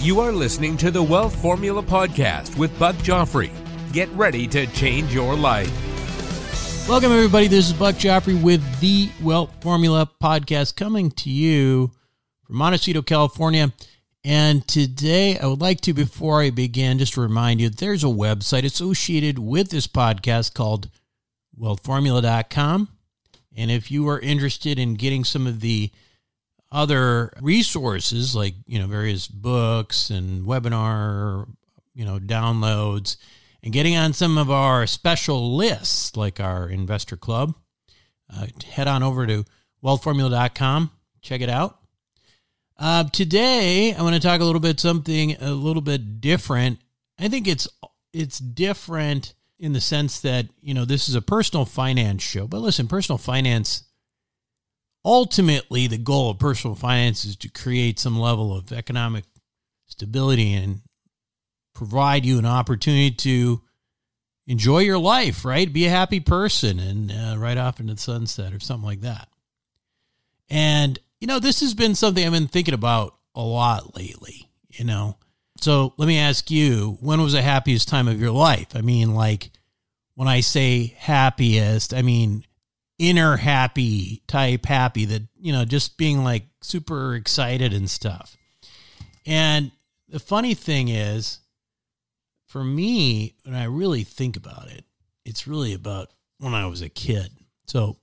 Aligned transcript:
You 0.00 0.20
are 0.20 0.30
listening 0.30 0.76
to 0.76 0.92
the 0.92 1.02
Wealth 1.02 1.34
Formula 1.42 1.82
Podcast 1.82 2.56
with 2.56 2.78
Buck 2.78 2.94
Joffrey. 2.98 3.50
Get 3.92 4.08
ready 4.10 4.46
to 4.46 4.68
change 4.68 5.12
your 5.12 5.34
life. 5.34 5.68
Welcome, 6.88 7.10
everybody. 7.10 7.48
This 7.48 7.66
is 7.66 7.72
Buck 7.72 7.96
Joffrey 7.96 8.40
with 8.40 8.62
the 8.78 9.10
Wealth 9.20 9.52
Formula 9.60 10.08
Podcast 10.22 10.76
coming 10.76 11.10
to 11.10 11.30
you 11.30 11.90
from 12.44 12.54
Montecito, 12.58 13.02
California. 13.02 13.72
And 14.22 14.66
today, 14.68 15.36
I 15.36 15.46
would 15.46 15.60
like 15.60 15.80
to, 15.80 15.92
before 15.92 16.42
I 16.42 16.50
begin, 16.50 17.00
just 17.00 17.14
to 17.14 17.20
remind 17.20 17.60
you 17.60 17.68
there's 17.68 18.04
a 18.04 18.06
website 18.06 18.62
associated 18.62 19.40
with 19.40 19.70
this 19.70 19.88
podcast 19.88 20.54
called 20.54 20.90
wealthformula.com. 21.60 22.88
And 23.56 23.70
if 23.72 23.90
you 23.90 24.08
are 24.08 24.20
interested 24.20 24.78
in 24.78 24.94
getting 24.94 25.24
some 25.24 25.48
of 25.48 25.58
the 25.58 25.90
other 26.70 27.32
resources 27.40 28.34
like 28.34 28.54
you 28.66 28.78
know 28.78 28.86
various 28.86 29.26
books 29.26 30.10
and 30.10 30.46
webinar 30.46 31.46
you 31.94 32.04
know 32.04 32.18
downloads 32.18 33.16
and 33.62 33.72
getting 33.72 33.96
on 33.96 34.12
some 34.12 34.36
of 34.36 34.50
our 34.50 34.86
special 34.86 35.56
lists 35.56 36.16
like 36.16 36.40
our 36.40 36.68
investor 36.68 37.16
club 37.16 37.54
uh, 38.34 38.46
head 38.70 38.86
on 38.86 39.02
over 39.02 39.26
to 39.26 39.44
wealthformula.com 39.82 40.90
check 41.20 41.40
it 41.40 41.48
out. 41.48 41.78
Uh, 42.78 43.04
today 43.04 43.94
i 43.94 44.02
want 44.02 44.14
to 44.14 44.20
talk 44.20 44.40
a 44.40 44.44
little 44.44 44.60
bit 44.60 44.78
something 44.78 45.36
a 45.40 45.52
little 45.52 45.82
bit 45.82 46.20
different. 46.20 46.78
I 47.18 47.28
think 47.28 47.48
it's 47.48 47.66
it's 48.12 48.38
different 48.38 49.34
in 49.58 49.72
the 49.72 49.80
sense 49.80 50.20
that 50.20 50.46
you 50.60 50.74
know 50.74 50.84
this 50.84 51.08
is 51.08 51.14
a 51.14 51.22
personal 51.22 51.64
finance 51.64 52.22
show 52.22 52.46
but 52.46 52.60
listen 52.60 52.86
personal 52.86 53.18
finance 53.18 53.84
ultimately 55.04 55.86
the 55.86 55.98
goal 55.98 56.30
of 56.30 56.38
personal 56.38 56.74
finance 56.74 57.24
is 57.24 57.36
to 57.36 57.48
create 57.48 57.98
some 57.98 58.18
level 58.18 58.56
of 58.56 58.72
economic 58.72 59.24
stability 59.86 60.52
and 60.52 60.80
provide 61.74 62.26
you 62.26 62.38
an 62.38 62.46
opportunity 62.46 63.10
to 63.10 63.62
enjoy 64.46 64.80
your 64.80 64.98
life, 64.98 65.44
right? 65.44 65.72
Be 65.72 65.86
a 65.86 65.90
happy 65.90 66.20
person 66.20 66.78
and 66.80 67.12
uh, 67.12 67.38
right 67.38 67.56
off 67.56 67.80
into 67.80 67.94
the 67.94 68.00
sunset 68.00 68.52
or 68.52 68.60
something 68.60 68.86
like 68.86 69.02
that. 69.02 69.28
And, 70.50 70.98
you 71.20 71.26
know, 71.26 71.38
this 71.38 71.60
has 71.60 71.74
been 71.74 71.94
something 71.94 72.24
I've 72.24 72.32
been 72.32 72.48
thinking 72.48 72.74
about 72.74 73.14
a 73.34 73.42
lot 73.42 73.96
lately, 73.96 74.48
you 74.70 74.84
know. 74.84 75.16
So 75.60 75.92
let 75.96 76.06
me 76.06 76.18
ask 76.18 76.50
you, 76.50 76.96
when 77.00 77.20
was 77.20 77.32
the 77.32 77.42
happiest 77.42 77.88
time 77.88 78.08
of 78.08 78.20
your 78.20 78.30
life? 78.30 78.68
I 78.74 78.80
mean, 78.80 79.14
like, 79.14 79.50
when 80.14 80.28
I 80.28 80.40
say 80.40 80.94
happiest, 80.98 81.94
I 81.94 82.02
mean 82.02 82.44
inner 82.98 83.36
happy 83.36 84.22
type 84.26 84.66
happy 84.66 85.04
that 85.04 85.22
you 85.40 85.52
know 85.52 85.64
just 85.64 85.96
being 85.96 86.24
like 86.24 86.44
super 86.60 87.14
excited 87.14 87.72
and 87.72 87.88
stuff. 87.88 88.36
And 89.26 89.70
the 90.08 90.18
funny 90.18 90.54
thing 90.54 90.88
is 90.88 91.40
for 92.46 92.64
me 92.64 93.34
when 93.44 93.54
i 93.54 93.64
really 93.64 94.02
think 94.02 94.36
about 94.36 94.68
it 94.68 94.84
it's 95.24 95.46
really 95.46 95.74
about 95.74 96.10
when 96.38 96.54
i 96.54 96.66
was 96.66 96.82
a 96.82 96.88
kid. 96.88 97.30
So 97.66 97.98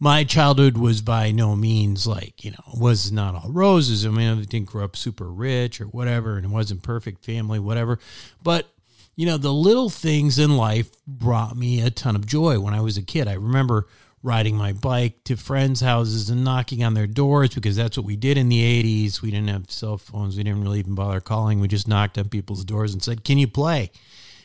my 0.00 0.24
childhood 0.24 0.76
was 0.76 1.02
by 1.02 1.30
no 1.30 1.54
means 1.54 2.06
like 2.06 2.44
you 2.44 2.50
know 2.50 2.78
was 2.80 3.12
not 3.12 3.34
all 3.34 3.50
roses. 3.50 4.04
I 4.04 4.10
mean 4.10 4.38
i 4.38 4.42
didn't 4.42 4.68
grow 4.68 4.84
up 4.84 4.96
super 4.96 5.30
rich 5.30 5.80
or 5.80 5.84
whatever 5.84 6.36
and 6.36 6.46
it 6.46 6.50
wasn't 6.50 6.82
perfect 6.82 7.24
family 7.24 7.58
whatever. 7.58 7.98
But 8.42 8.68
you 9.16 9.26
know 9.26 9.36
the 9.36 9.52
little 9.52 9.90
things 9.90 10.38
in 10.38 10.56
life 10.56 10.90
brought 11.06 11.56
me 11.56 11.80
a 11.80 11.90
ton 11.90 12.16
of 12.16 12.26
joy 12.26 12.58
when 12.58 12.74
i 12.74 12.80
was 12.80 12.96
a 12.96 13.02
kid. 13.02 13.28
I 13.28 13.34
remember 13.34 13.86
riding 14.24 14.56
my 14.56 14.72
bike 14.72 15.22
to 15.24 15.36
friends' 15.36 15.82
houses 15.82 16.30
and 16.30 16.42
knocking 16.42 16.82
on 16.82 16.94
their 16.94 17.06
doors 17.06 17.50
because 17.54 17.76
that's 17.76 17.98
what 17.98 18.06
we 18.06 18.16
did 18.16 18.38
in 18.38 18.48
the 18.48 18.82
80s. 19.04 19.20
We 19.20 19.30
didn't 19.30 19.50
have 19.50 19.70
cell 19.70 19.98
phones. 19.98 20.36
We 20.36 20.42
didn't 20.42 20.62
really 20.62 20.78
even 20.78 20.94
bother 20.94 21.20
calling. 21.20 21.60
We 21.60 21.68
just 21.68 21.86
knocked 21.86 22.16
on 22.16 22.30
people's 22.30 22.64
doors 22.64 22.94
and 22.94 23.02
said, 23.02 23.22
Can 23.22 23.36
you 23.36 23.46
play? 23.46 23.90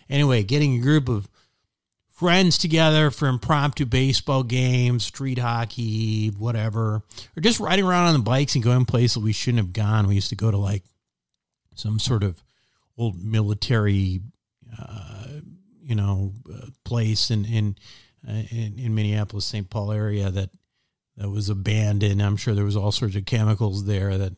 Anyway, 0.09 0.43
getting 0.43 0.75
a 0.75 0.81
group 0.81 1.07
of 1.07 1.29
friends 2.09 2.57
together 2.57 3.09
for 3.09 3.29
impromptu 3.29 3.85
baseball 3.85 4.43
games, 4.43 5.05
street 5.05 5.39
hockey, 5.39 6.27
whatever, 6.27 7.01
or 7.37 7.41
just 7.41 7.61
riding 7.61 7.85
around 7.85 8.07
on 8.07 8.13
the 8.13 8.19
bikes 8.19 8.55
and 8.55 8.63
going 8.63 8.83
places 8.83 9.17
we 9.23 9.31
shouldn't 9.31 9.63
have 9.63 9.71
gone. 9.71 10.07
We 10.07 10.15
used 10.15 10.29
to 10.29 10.35
go 10.35 10.51
to 10.51 10.57
like 10.57 10.83
some 11.75 11.99
sort 11.99 12.23
of 12.23 12.43
old 12.97 13.23
military, 13.23 14.19
uh, 14.77 15.39
you 15.81 15.95
know, 15.95 16.33
uh, 16.53 16.67
place 16.83 17.29
and, 17.29 17.45
uh, 17.45 17.79
in, 18.27 18.77
in 18.77 18.95
Minneapolis, 18.95 19.45
St. 19.45 19.69
Paul 19.69 19.91
area 19.91 20.29
that 20.29 20.49
that 21.17 21.29
was 21.29 21.49
abandoned. 21.49 22.21
I'm 22.21 22.37
sure 22.37 22.55
there 22.55 22.63
was 22.63 22.77
all 22.77 22.93
sorts 22.93 23.15
of 23.15 23.25
chemicals 23.25 23.85
there 23.85 24.17
that 24.17 24.33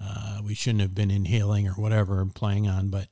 uh, 0.00 0.40
we 0.44 0.54
shouldn't 0.54 0.82
have 0.82 0.94
been 0.94 1.10
inhaling 1.10 1.68
or 1.68 1.72
whatever 1.72 2.24
playing 2.26 2.68
on. 2.68 2.88
But 2.88 3.06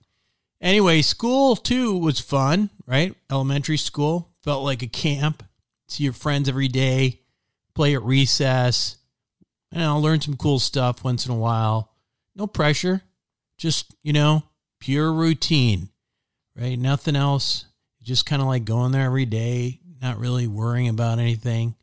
anyway, 0.60 1.02
school 1.02 1.54
too 1.54 1.96
was 1.96 2.18
fun, 2.20 2.70
right? 2.84 3.14
Elementary 3.30 3.76
school 3.76 4.32
felt 4.42 4.64
like 4.64 4.82
a 4.82 4.88
camp. 4.88 5.44
See 5.88 6.02
your 6.02 6.12
friends 6.12 6.48
every 6.48 6.66
day, 6.66 7.20
play 7.74 7.94
at 7.94 8.02
recess, 8.02 8.96
and 9.70 9.84
I'll 9.84 10.02
learn 10.02 10.20
some 10.20 10.36
cool 10.36 10.58
stuff 10.58 11.04
once 11.04 11.26
in 11.26 11.32
a 11.32 11.36
while. 11.36 11.92
No 12.34 12.48
pressure, 12.48 13.02
just 13.56 13.94
you 14.02 14.12
know, 14.12 14.42
pure 14.80 15.12
routine, 15.12 15.90
right? 16.56 16.78
Nothing 16.78 17.14
else. 17.14 17.66
Just 18.02 18.26
kind 18.26 18.42
of 18.42 18.48
like 18.48 18.64
going 18.64 18.92
there 18.92 19.06
every 19.06 19.26
day, 19.26 19.80
not 20.00 20.18
really 20.18 20.46
worrying 20.46 20.88
about 20.88 21.18
anything. 21.18 21.74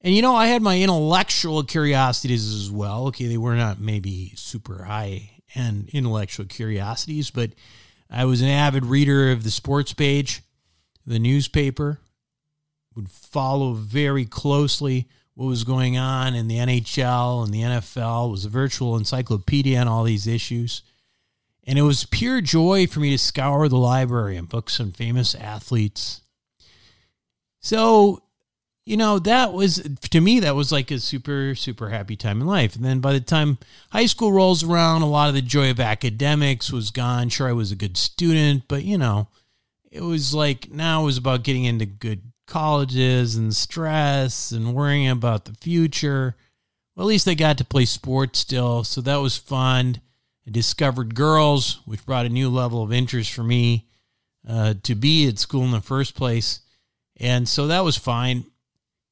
And 0.00 0.14
you 0.14 0.22
know, 0.22 0.34
I 0.34 0.46
had 0.46 0.62
my 0.62 0.80
intellectual 0.80 1.62
curiosities 1.62 2.52
as 2.52 2.70
well. 2.70 3.06
Okay, 3.08 3.26
they 3.26 3.36
were 3.36 3.54
not 3.54 3.80
maybe 3.80 4.32
super 4.36 4.84
high 4.84 5.30
end 5.54 5.90
intellectual 5.92 6.46
curiosities, 6.46 7.30
but 7.30 7.50
I 8.10 8.24
was 8.24 8.42
an 8.42 8.48
avid 8.48 8.84
reader 8.84 9.30
of 9.30 9.44
the 9.44 9.50
sports 9.50 9.92
page, 9.92 10.42
the 11.06 11.18
newspaper, 11.18 12.00
would 12.94 13.10
follow 13.10 13.72
very 13.72 14.24
closely 14.24 15.08
what 15.34 15.46
was 15.46 15.64
going 15.64 15.96
on 15.96 16.34
in 16.34 16.48
the 16.48 16.56
NHL 16.56 17.44
and 17.44 17.54
the 17.54 17.62
NFL, 17.62 18.28
it 18.28 18.32
was 18.32 18.44
a 18.44 18.50
virtual 18.50 18.96
encyclopedia 18.96 19.80
on 19.80 19.88
all 19.88 20.04
these 20.04 20.26
issues. 20.26 20.82
And 21.64 21.78
it 21.78 21.82
was 21.82 22.04
pure 22.04 22.40
joy 22.40 22.86
for 22.86 23.00
me 23.00 23.10
to 23.10 23.18
scour 23.18 23.68
the 23.68 23.78
library 23.78 24.36
and 24.36 24.48
books 24.48 24.80
on 24.80 24.92
famous 24.92 25.34
athletes, 25.34 26.20
so, 27.62 28.22
you 28.84 28.96
know, 28.96 29.18
that 29.20 29.52
was, 29.52 29.76
to 30.10 30.20
me, 30.20 30.40
that 30.40 30.56
was 30.56 30.72
like 30.72 30.90
a 30.90 30.98
super, 30.98 31.54
super 31.54 31.88
happy 31.88 32.16
time 32.16 32.40
in 32.40 32.46
life. 32.46 32.74
And 32.76 32.84
then 32.84 33.00
by 33.00 33.12
the 33.12 33.20
time 33.20 33.58
high 33.92 34.06
school 34.06 34.32
rolls 34.32 34.64
around, 34.64 35.02
a 35.02 35.06
lot 35.06 35.28
of 35.28 35.34
the 35.34 35.42
joy 35.42 35.70
of 35.70 35.80
academics 35.80 36.72
was 36.72 36.90
gone. 36.90 37.28
Sure, 37.28 37.48
I 37.48 37.52
was 37.52 37.72
a 37.72 37.76
good 37.76 37.96
student, 37.96 38.64
but, 38.68 38.84
you 38.84 38.98
know, 38.98 39.28
it 39.90 40.02
was 40.02 40.34
like 40.34 40.70
now 40.70 41.02
it 41.02 41.06
was 41.06 41.18
about 41.18 41.44
getting 41.44 41.64
into 41.64 41.86
good 41.86 42.32
colleges 42.46 43.36
and 43.36 43.54
stress 43.54 44.50
and 44.50 44.74
worrying 44.74 45.08
about 45.08 45.44
the 45.44 45.54
future. 45.54 46.36
Well, 46.96 47.06
at 47.06 47.08
least 47.08 47.28
I 47.28 47.34
got 47.34 47.58
to 47.58 47.64
play 47.64 47.84
sports 47.84 48.40
still, 48.40 48.84
so 48.84 49.00
that 49.02 49.16
was 49.16 49.36
fun. 49.36 50.00
I 50.46 50.50
discovered 50.50 51.14
girls, 51.14 51.80
which 51.86 52.04
brought 52.04 52.26
a 52.26 52.30
new 52.30 52.50
level 52.50 52.82
of 52.82 52.92
interest 52.92 53.32
for 53.32 53.44
me 53.44 53.86
uh, 54.46 54.74
to 54.82 54.94
be 54.94 55.28
at 55.28 55.38
school 55.38 55.64
in 55.64 55.70
the 55.70 55.80
first 55.80 56.14
place. 56.16 56.60
And 57.18 57.48
so 57.48 57.68
that 57.68 57.84
was 57.84 57.96
fine. 57.96 58.44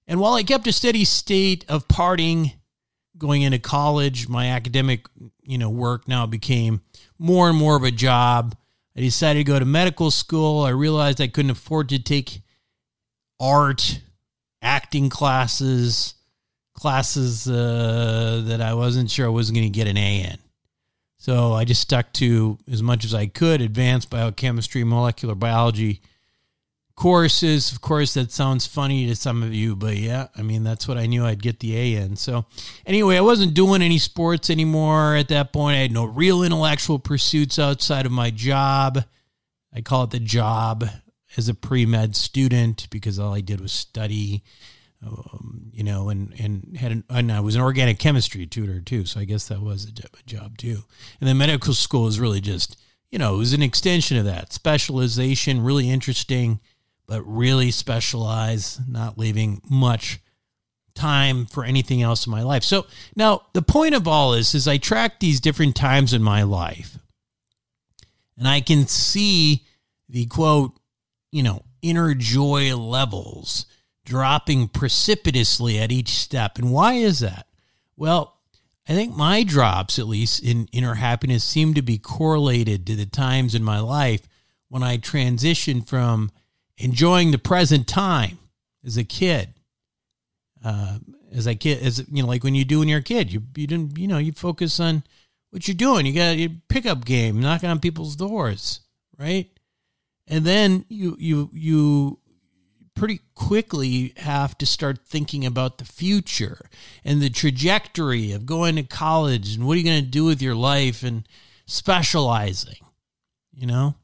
And 0.07 0.21
while 0.21 0.35
I 0.35 0.43
kept 0.43 0.67
a 0.67 0.73
steady 0.73 1.05
state 1.05 1.65
of 1.69 1.87
parting 1.87 2.53
going 3.17 3.43
into 3.43 3.59
college, 3.59 4.29
my 4.29 4.49
academic, 4.49 5.07
you 5.43 5.59
know, 5.59 5.71
work 5.71 6.09
now 6.09 6.27
became 6.27 6.81
more 7.19 7.49
and 7.49 7.57
more 7.57 7.77
of 7.77 7.85
a 7.85 7.91
job. 7.91 8.57
I 8.97 9.01
I 9.01 9.03
decided 9.03 9.41
to 9.41 9.45
go 9.45 9.59
to 9.59 9.65
medical 9.65 10.11
school. 10.11 10.63
I 10.63 10.71
realized 10.71 11.21
I 11.21 11.29
couldn't 11.29 11.53
afford 11.53 11.89
to 11.91 11.99
take 11.99 12.43
art, 13.39 14.01
acting 14.61 15.09
classes, 15.09 16.15
classes 16.75 17.49
uh, 17.49 18.43
that 18.47 18.61
I 18.61 18.75
wasn't 18.75 19.11
sure 19.11 19.27
I 19.27 19.31
was 19.31 19.51
going 19.51 19.65
to 19.65 19.71
get 19.71 19.87
an 19.87 19.97
A 19.97 20.23
in. 20.25 20.39
So 21.19 21.53
I 21.53 21.65
just 21.65 21.83
stuck 21.83 22.13
to 22.15 22.59
as 22.71 22.83
much 22.83 23.05
as 23.05 23.15
I 23.15 23.27
could 23.27 23.61
advanced 23.61 24.11
biochemistry, 24.11 24.85
molecular 24.85 25.35
biology 25.35 26.03
courses. 27.01 27.73
Of 27.73 27.81
course, 27.81 28.13
that 28.13 28.31
sounds 28.31 28.67
funny 28.67 29.07
to 29.07 29.17
some 29.17 29.43
of 29.43 29.55
you, 29.55 29.75
but 29.75 29.97
yeah, 29.97 30.29
I 30.37 30.43
mean, 30.43 30.65
that's 30.65 30.87
what 30.87 30.99
I 30.99 31.07
knew 31.07 31.25
I'd 31.25 31.43
get 31.43 31.61
the 31.61 31.75
A 31.75 31.95
in. 31.95 32.17
So 32.17 32.45
anyway, 32.85 33.17
I 33.17 33.23
wasn't 33.23 33.55
doing 33.55 33.81
any 33.81 33.97
sports 33.97 34.51
anymore 34.51 35.17
at 35.17 35.29
that 35.29 35.51
point. 35.51 35.77
I 35.77 35.81
had 35.81 35.93
no 35.93 36.05
real 36.05 36.43
intellectual 36.43 36.99
pursuits 36.99 37.59
outside 37.59 38.05
of 38.05 38.13
my 38.13 38.31
job. 38.31 39.03
I 39.75 39.81
call 39.81 40.05
it 40.05 40.11
the 40.11 40.21
job 40.21 40.85
as 41.39 41.49
a 41.49 41.55
pre 41.55 41.87
med 41.87 42.17
student 42.17 42.87
because 42.91 43.19
all 43.19 43.33
I 43.33 43.41
did 43.41 43.63
was 43.63 43.73
study 43.73 44.45
um, 45.03 45.71
you 45.73 45.83
know, 45.83 46.11
and 46.11 46.35
and 46.39 46.77
had 46.77 46.93
an, 46.93 47.05
and 47.09 47.33
I 47.33 47.41
was 47.41 47.55
an 47.55 47.63
organic 47.63 47.99
chemistry 47.99 48.45
tutor 48.45 48.83
too, 48.83 49.07
so 49.07 49.21
I 49.21 49.25
guess 49.25 49.49
that 49.49 49.63
was 49.63 49.85
a 49.85 49.93
job, 49.93 50.11
a 50.19 50.23
job 50.29 50.59
too. 50.59 50.83
And 51.19 51.27
then 51.27 51.39
medical 51.39 51.73
school 51.73 52.07
is 52.09 52.21
really 52.21 52.43
just, 52.43 52.77
you 53.11 53.19
know, 53.19 53.37
it 53.37 53.39
was 53.39 53.55
an 53.55 53.63
extension 53.63 54.19
of 54.19 54.27
that 54.27 54.53
specialization, 54.53 55.65
really 55.65 55.89
interesting, 55.89 56.61
but 57.11 57.23
really 57.23 57.73
specialize, 57.73 58.79
not 58.87 59.19
leaving 59.19 59.61
much 59.69 60.21
time 60.95 61.45
for 61.45 61.65
anything 61.65 62.03
else 62.03 62.25
in 62.25 62.31
my 62.31 62.45
life. 62.45 62.63
So 62.63 62.87
now 63.17 63.43
the 63.53 63.63
point 63.63 63.97
of 63.97 64.07
all 64.07 64.31
this 64.31 64.55
is 64.55 64.69
I 64.69 64.77
track 64.77 65.19
these 65.19 65.41
different 65.41 65.75
times 65.75 66.15
in 66.15 66.23
my 66.23 66.45
life, 66.45 66.99
and 68.39 68.47
I 68.47 68.61
can 68.61 68.87
see 68.87 69.67
the 70.09 70.27
quote, 70.27 70.79
you 71.33 71.43
know, 71.43 71.65
inner 71.83 72.15
joy 72.15 72.77
levels 72.77 73.67
dropping 74.05 74.69
precipitously 74.69 75.81
at 75.81 75.91
each 75.91 76.11
step. 76.11 76.59
And 76.59 76.71
why 76.71 76.93
is 76.93 77.19
that? 77.19 77.49
Well, 77.97 78.39
I 78.89 78.93
think 78.93 79.17
my 79.17 79.43
drops, 79.43 79.99
at 79.99 80.07
least 80.07 80.45
in 80.45 80.69
inner 80.71 80.95
happiness, 80.95 81.43
seem 81.43 81.75
to 81.75 81.83
be 81.83 81.99
correlated 81.99 82.87
to 82.87 82.95
the 82.95 83.05
times 83.05 83.57
in 83.57 83.65
my 83.65 83.81
life 83.81 84.29
when 84.69 84.85
I 84.85 84.97
transitioned 84.97 85.89
from 85.89 86.31
enjoying 86.81 87.31
the 87.31 87.39
present 87.39 87.87
time 87.87 88.39
as 88.85 88.97
a 88.97 89.05
kid. 89.05 89.55
Uh, 90.65 90.99
as 91.33 91.47
a 91.47 91.55
kid, 91.55 91.83
as 91.83 92.05
you 92.11 92.23
know, 92.23 92.29
like 92.29 92.45
when 92.45 92.55
you 92.55 92.65
do 92.65 92.81
when 92.81 92.89
you're 92.89 92.99
a 92.99 93.03
kid, 93.03 93.33
you 93.33 93.43
you 93.57 93.67
didn't, 93.67 93.97
you 93.97 94.09
know, 94.09 94.19
you 94.19 94.33
focus 94.33 94.81
on 94.81 95.05
what 95.51 95.67
you're 95.69 95.75
doing. 95.75 96.05
You 96.05 96.13
got 96.13 96.37
your 96.37 96.51
pickup 96.69 97.05
game, 97.05 97.41
knocking 97.41 97.71
on 97.71 97.81
people's 97.81 98.17
doors, 98.17 98.81
right? 99.17 99.49
And 100.27 100.45
then 100.45 100.85
you 100.89 101.17
you 101.19 101.51
you 101.53 102.19
pretty 102.95 103.21
quickly 103.35 104.13
have 104.19 104.59
to 104.59 104.67
start 104.67 105.07
thinking 105.07 105.47
about 105.47 105.79
the 105.79 105.85
future 105.85 106.69
and 107.05 107.23
the 107.23 107.31
trajectory 107.31 108.33
of 108.33 108.45
going 108.45 108.77
to 108.77 108.83
college 108.83 109.55
and 109.55 109.67
what 109.67 109.75
are 109.75 109.79
you 109.79 109.85
going 109.85 110.05
to 110.05 110.11
do 110.11 110.25
with 110.25 110.43
your 110.43 110.55
life 110.55 111.03
and 111.03 111.27
specializing, 111.67 112.77
you 113.55 113.67
know? 113.67 113.95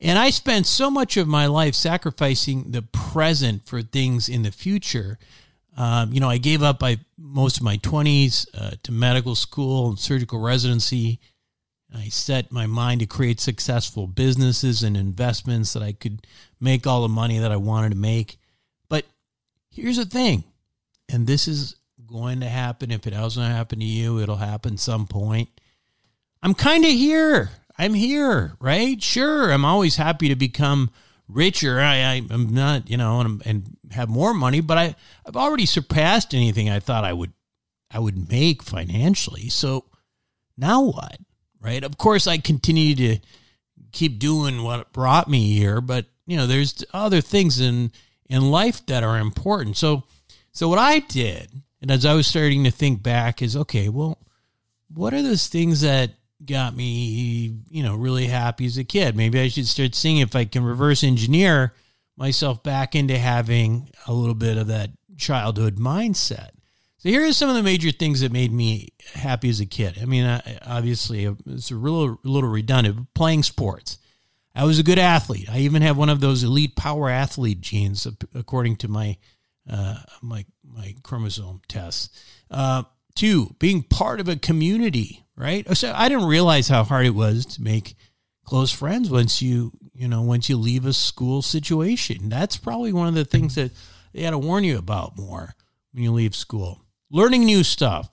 And 0.00 0.18
I 0.18 0.30
spent 0.30 0.66
so 0.66 0.90
much 0.90 1.16
of 1.16 1.26
my 1.26 1.46
life 1.46 1.74
sacrificing 1.74 2.70
the 2.72 2.82
present 2.82 3.66
for 3.66 3.82
things 3.82 4.28
in 4.28 4.42
the 4.42 4.50
future. 4.50 5.18
Um, 5.76 6.12
you 6.12 6.20
know, 6.20 6.28
I 6.28 6.38
gave 6.38 6.62
up 6.62 6.78
by 6.78 6.98
most 7.16 7.58
of 7.58 7.62
my 7.62 7.76
20s 7.78 8.46
uh, 8.54 8.72
to 8.82 8.92
medical 8.92 9.34
school 9.34 9.88
and 9.88 9.98
surgical 9.98 10.40
residency. 10.40 11.20
I 11.94 12.08
set 12.08 12.52
my 12.52 12.66
mind 12.66 13.00
to 13.00 13.06
create 13.06 13.40
successful 13.40 14.06
businesses 14.06 14.82
and 14.82 14.96
investments 14.96 15.72
that 15.72 15.82
I 15.82 15.92
could 15.92 16.26
make 16.60 16.86
all 16.86 17.02
the 17.02 17.08
money 17.08 17.38
that 17.38 17.52
I 17.52 17.56
wanted 17.56 17.90
to 17.90 17.96
make. 17.96 18.38
But 18.88 19.06
here's 19.70 19.96
the 19.96 20.04
thing, 20.04 20.44
and 21.08 21.26
this 21.26 21.48
is 21.48 21.76
going 22.06 22.40
to 22.40 22.48
happen. 22.48 22.90
If 22.90 23.06
it 23.06 23.12
hasn't 23.12 23.46
happened 23.46 23.82
to 23.82 23.86
you, 23.86 24.18
it'll 24.18 24.36
happen 24.36 24.76
some 24.76 25.06
point. 25.06 25.48
I'm 26.42 26.54
kind 26.54 26.84
of 26.84 26.90
here. 26.90 27.50
I'm 27.78 27.94
here, 27.94 28.56
right? 28.60 29.02
Sure, 29.02 29.50
I'm 29.50 29.64
always 29.64 29.96
happy 29.96 30.28
to 30.28 30.36
become 30.36 30.90
richer. 31.28 31.80
I, 31.80 31.96
I 31.96 32.22
am 32.30 32.54
not, 32.54 32.88
you 32.88 32.96
know, 32.96 33.20
and, 33.20 33.42
and 33.46 33.76
have 33.92 34.08
more 34.08 34.32
money, 34.32 34.60
but 34.60 34.78
I 34.78 34.96
I've 35.26 35.36
already 35.36 35.66
surpassed 35.66 36.34
anything 36.34 36.70
I 36.70 36.80
thought 36.80 37.04
I 37.04 37.12
would 37.12 37.32
I 37.90 37.98
would 37.98 38.30
make 38.30 38.62
financially. 38.62 39.48
So 39.48 39.86
now 40.56 40.82
what? 40.82 41.18
right? 41.66 41.82
Of 41.82 41.98
course, 41.98 42.26
I 42.26 42.38
continue 42.38 42.94
to 42.94 43.18
keep 43.92 44.18
doing 44.18 44.62
what 44.62 44.92
brought 44.92 45.28
me 45.28 45.56
here, 45.56 45.80
but 45.80 46.06
you 46.26 46.36
know, 46.36 46.46
there's 46.46 46.84
other 46.92 47.20
things 47.20 47.60
in 47.60 47.90
in 48.28 48.50
life 48.50 48.84
that 48.86 49.04
are 49.04 49.18
important. 49.18 49.76
So, 49.76 50.04
so 50.52 50.68
what 50.68 50.78
I 50.78 51.00
did, 51.00 51.50
and 51.80 51.90
as 51.90 52.04
I 52.04 52.14
was 52.14 52.26
starting 52.26 52.64
to 52.64 52.70
think 52.70 53.02
back, 53.02 53.42
is 53.42 53.56
okay. 53.56 53.88
Well, 53.88 54.18
what 54.92 55.14
are 55.14 55.22
those 55.22 55.48
things 55.48 55.80
that 55.82 56.12
got 56.44 56.76
me, 56.76 57.56
you 57.68 57.82
know, 57.82 57.96
really 57.96 58.26
happy 58.26 58.66
as 58.66 58.78
a 58.78 58.84
kid? 58.84 59.16
Maybe 59.16 59.40
I 59.40 59.48
should 59.48 59.66
start 59.66 59.94
seeing 59.94 60.18
if 60.18 60.36
I 60.36 60.44
can 60.44 60.64
reverse 60.64 61.02
engineer 61.02 61.74
myself 62.16 62.62
back 62.62 62.94
into 62.94 63.18
having 63.18 63.90
a 64.06 64.12
little 64.12 64.34
bit 64.34 64.56
of 64.56 64.66
that 64.68 64.90
childhood 65.16 65.76
mindset. 65.76 66.50
So 66.98 67.10
here 67.10 67.26
are 67.26 67.32
some 67.32 67.48
of 67.48 67.56
the 67.56 67.62
major 67.62 67.90
things 67.90 68.20
that 68.20 68.32
made 68.32 68.52
me 68.52 68.88
happy 69.14 69.48
as 69.48 69.60
a 69.60 69.66
kid. 69.66 69.98
I 70.00 70.06
mean, 70.06 70.24
obviously, 70.66 71.24
it's 71.46 71.70
a 71.70 71.74
a 71.74 72.18
little 72.24 72.50
redundant. 72.50 73.14
Playing 73.14 73.42
sports. 73.42 73.98
I 74.54 74.64
was 74.64 74.78
a 74.78 74.82
good 74.82 74.98
athlete. 74.98 75.48
I 75.50 75.58
even 75.58 75.82
have 75.82 75.98
one 75.98 76.08
of 76.08 76.20
those 76.20 76.42
elite 76.42 76.76
power 76.76 77.10
athlete 77.10 77.60
genes, 77.60 78.06
according 78.34 78.76
to 78.76 78.88
my 78.88 79.18
uh, 79.68 79.98
my 80.22 80.46
my 80.64 80.94
chromosome 81.02 81.60
tests. 81.68 82.08
Uh, 82.50 82.84
two, 83.14 83.54
being 83.58 83.82
part 83.82 84.18
of 84.18 84.28
a 84.28 84.36
community. 84.36 85.25
Right. 85.36 85.76
So 85.76 85.92
I 85.94 86.08
didn't 86.08 86.28
realize 86.28 86.68
how 86.68 86.82
hard 86.82 87.04
it 87.04 87.10
was 87.10 87.44
to 87.46 87.62
make 87.62 87.94
close 88.44 88.72
friends 88.72 89.10
once 89.10 89.42
you 89.42 89.72
you 89.92 90.08
know 90.08 90.22
once 90.22 90.48
you 90.48 90.56
leave 90.56 90.86
a 90.86 90.92
school 90.92 91.42
situation. 91.42 92.28
That's 92.28 92.56
probably 92.56 92.92
one 92.92 93.08
of 93.08 93.14
the 93.14 93.24
things 93.24 93.54
that 93.56 93.72
they 94.12 94.22
got 94.22 94.30
to 94.30 94.38
warn 94.38 94.64
you 94.64 94.78
about 94.78 95.18
more 95.18 95.54
when 95.92 96.02
you 96.02 96.12
leave 96.12 96.34
school 96.34 96.86
learning 97.10 97.44
new 97.44 97.64
stuff. 97.64 98.10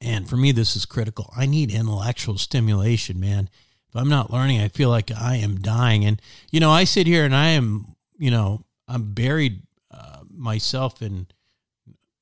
And 0.00 0.28
for 0.28 0.36
me, 0.36 0.52
this 0.52 0.76
is 0.76 0.86
critical. 0.86 1.32
I 1.36 1.46
need 1.46 1.70
intellectual 1.70 2.38
stimulation, 2.38 3.20
man. 3.20 3.50
If 3.88 3.96
I'm 3.96 4.08
not 4.08 4.32
learning, 4.32 4.60
I 4.60 4.68
feel 4.68 4.88
like 4.88 5.10
I 5.10 5.36
am 5.36 5.60
dying. 5.60 6.04
And, 6.04 6.22
you 6.50 6.60
know, 6.60 6.70
I 6.70 6.84
sit 6.84 7.06
here 7.06 7.24
and 7.24 7.34
I 7.34 7.48
am, 7.48 7.96
you 8.16 8.30
know, 8.30 8.64
I'm 8.88 9.12
buried 9.12 9.62
uh, 9.90 10.20
myself 10.30 11.02
in, 11.02 11.26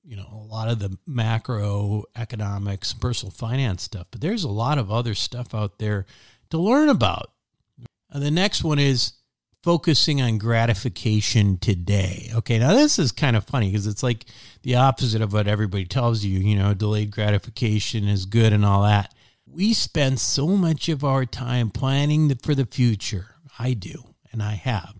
you 0.08 0.16
know, 0.16 0.26
a 0.32 0.50
lot 0.50 0.68
of 0.68 0.78
the 0.78 0.96
macro 1.06 2.04
macroeconomics, 2.16 2.98
personal 2.98 3.30
finance 3.30 3.82
stuff. 3.82 4.06
But 4.10 4.22
there's 4.22 4.42
a 4.42 4.48
lot 4.48 4.78
of 4.78 4.90
other 4.90 5.14
stuff 5.14 5.54
out 5.54 5.78
there 5.78 6.06
to 6.48 6.56
learn 6.56 6.88
about. 6.88 7.30
The 8.14 8.30
next 8.30 8.64
one 8.64 8.78
is 8.78 9.12
focusing 9.62 10.22
on 10.22 10.38
gratification 10.38 11.58
today. 11.58 12.30
Okay, 12.34 12.58
now 12.58 12.72
this 12.72 12.98
is 12.98 13.12
kind 13.12 13.36
of 13.36 13.44
funny 13.44 13.68
because 13.70 13.86
it's 13.86 14.02
like 14.02 14.24
the 14.62 14.76
opposite 14.76 15.20
of 15.20 15.34
what 15.34 15.46
everybody 15.46 15.84
tells 15.84 16.24
you, 16.24 16.38
you 16.38 16.56
know, 16.56 16.72
delayed 16.72 17.10
gratification 17.10 18.08
is 18.08 18.24
good 18.24 18.54
and 18.54 18.64
all 18.64 18.84
that. 18.84 19.12
We 19.46 19.74
spend 19.74 20.20
so 20.20 20.48
much 20.48 20.88
of 20.88 21.04
our 21.04 21.26
time 21.26 21.68
planning 21.68 22.34
for 22.36 22.54
the 22.54 22.64
future. 22.64 23.34
I 23.58 23.74
do, 23.74 24.14
and 24.32 24.42
I 24.42 24.52
have, 24.52 24.94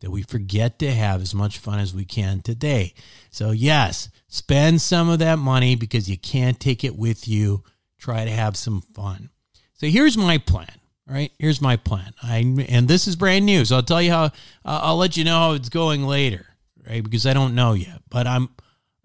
that 0.00 0.10
we 0.10 0.22
forget 0.22 0.78
to 0.78 0.92
have 0.92 1.20
as 1.20 1.34
much 1.34 1.58
fun 1.58 1.78
as 1.78 1.94
we 1.94 2.04
can 2.04 2.40
today. 2.40 2.94
So, 3.30 3.50
yes, 3.50 4.10
spend 4.28 4.80
some 4.80 5.08
of 5.08 5.18
that 5.18 5.38
money 5.38 5.74
because 5.74 6.08
you 6.08 6.18
can't 6.18 6.60
take 6.60 6.84
it 6.84 6.96
with 6.96 7.26
you. 7.26 7.64
Try 7.98 8.24
to 8.24 8.30
have 8.30 8.56
some 8.56 8.80
fun. 8.80 9.30
So, 9.74 9.86
here's 9.86 10.16
my 10.16 10.38
plan. 10.38 10.78
All 11.08 11.14
right, 11.14 11.32
here's 11.38 11.62
my 11.62 11.76
plan. 11.76 12.12
I 12.22 12.38
and 12.68 12.86
this 12.86 13.08
is 13.08 13.16
brand 13.16 13.46
new, 13.46 13.64
so 13.64 13.76
I'll 13.76 13.82
tell 13.82 14.02
you 14.02 14.10
how. 14.10 14.24
Uh, 14.24 14.80
I'll 14.82 14.98
let 14.98 15.16
you 15.16 15.24
know 15.24 15.38
how 15.38 15.52
it's 15.52 15.70
going 15.70 16.04
later, 16.04 16.44
right? 16.86 17.02
Because 17.02 17.24
I 17.24 17.32
don't 17.32 17.54
know 17.54 17.72
yet. 17.72 18.02
But 18.10 18.26
I'm 18.26 18.50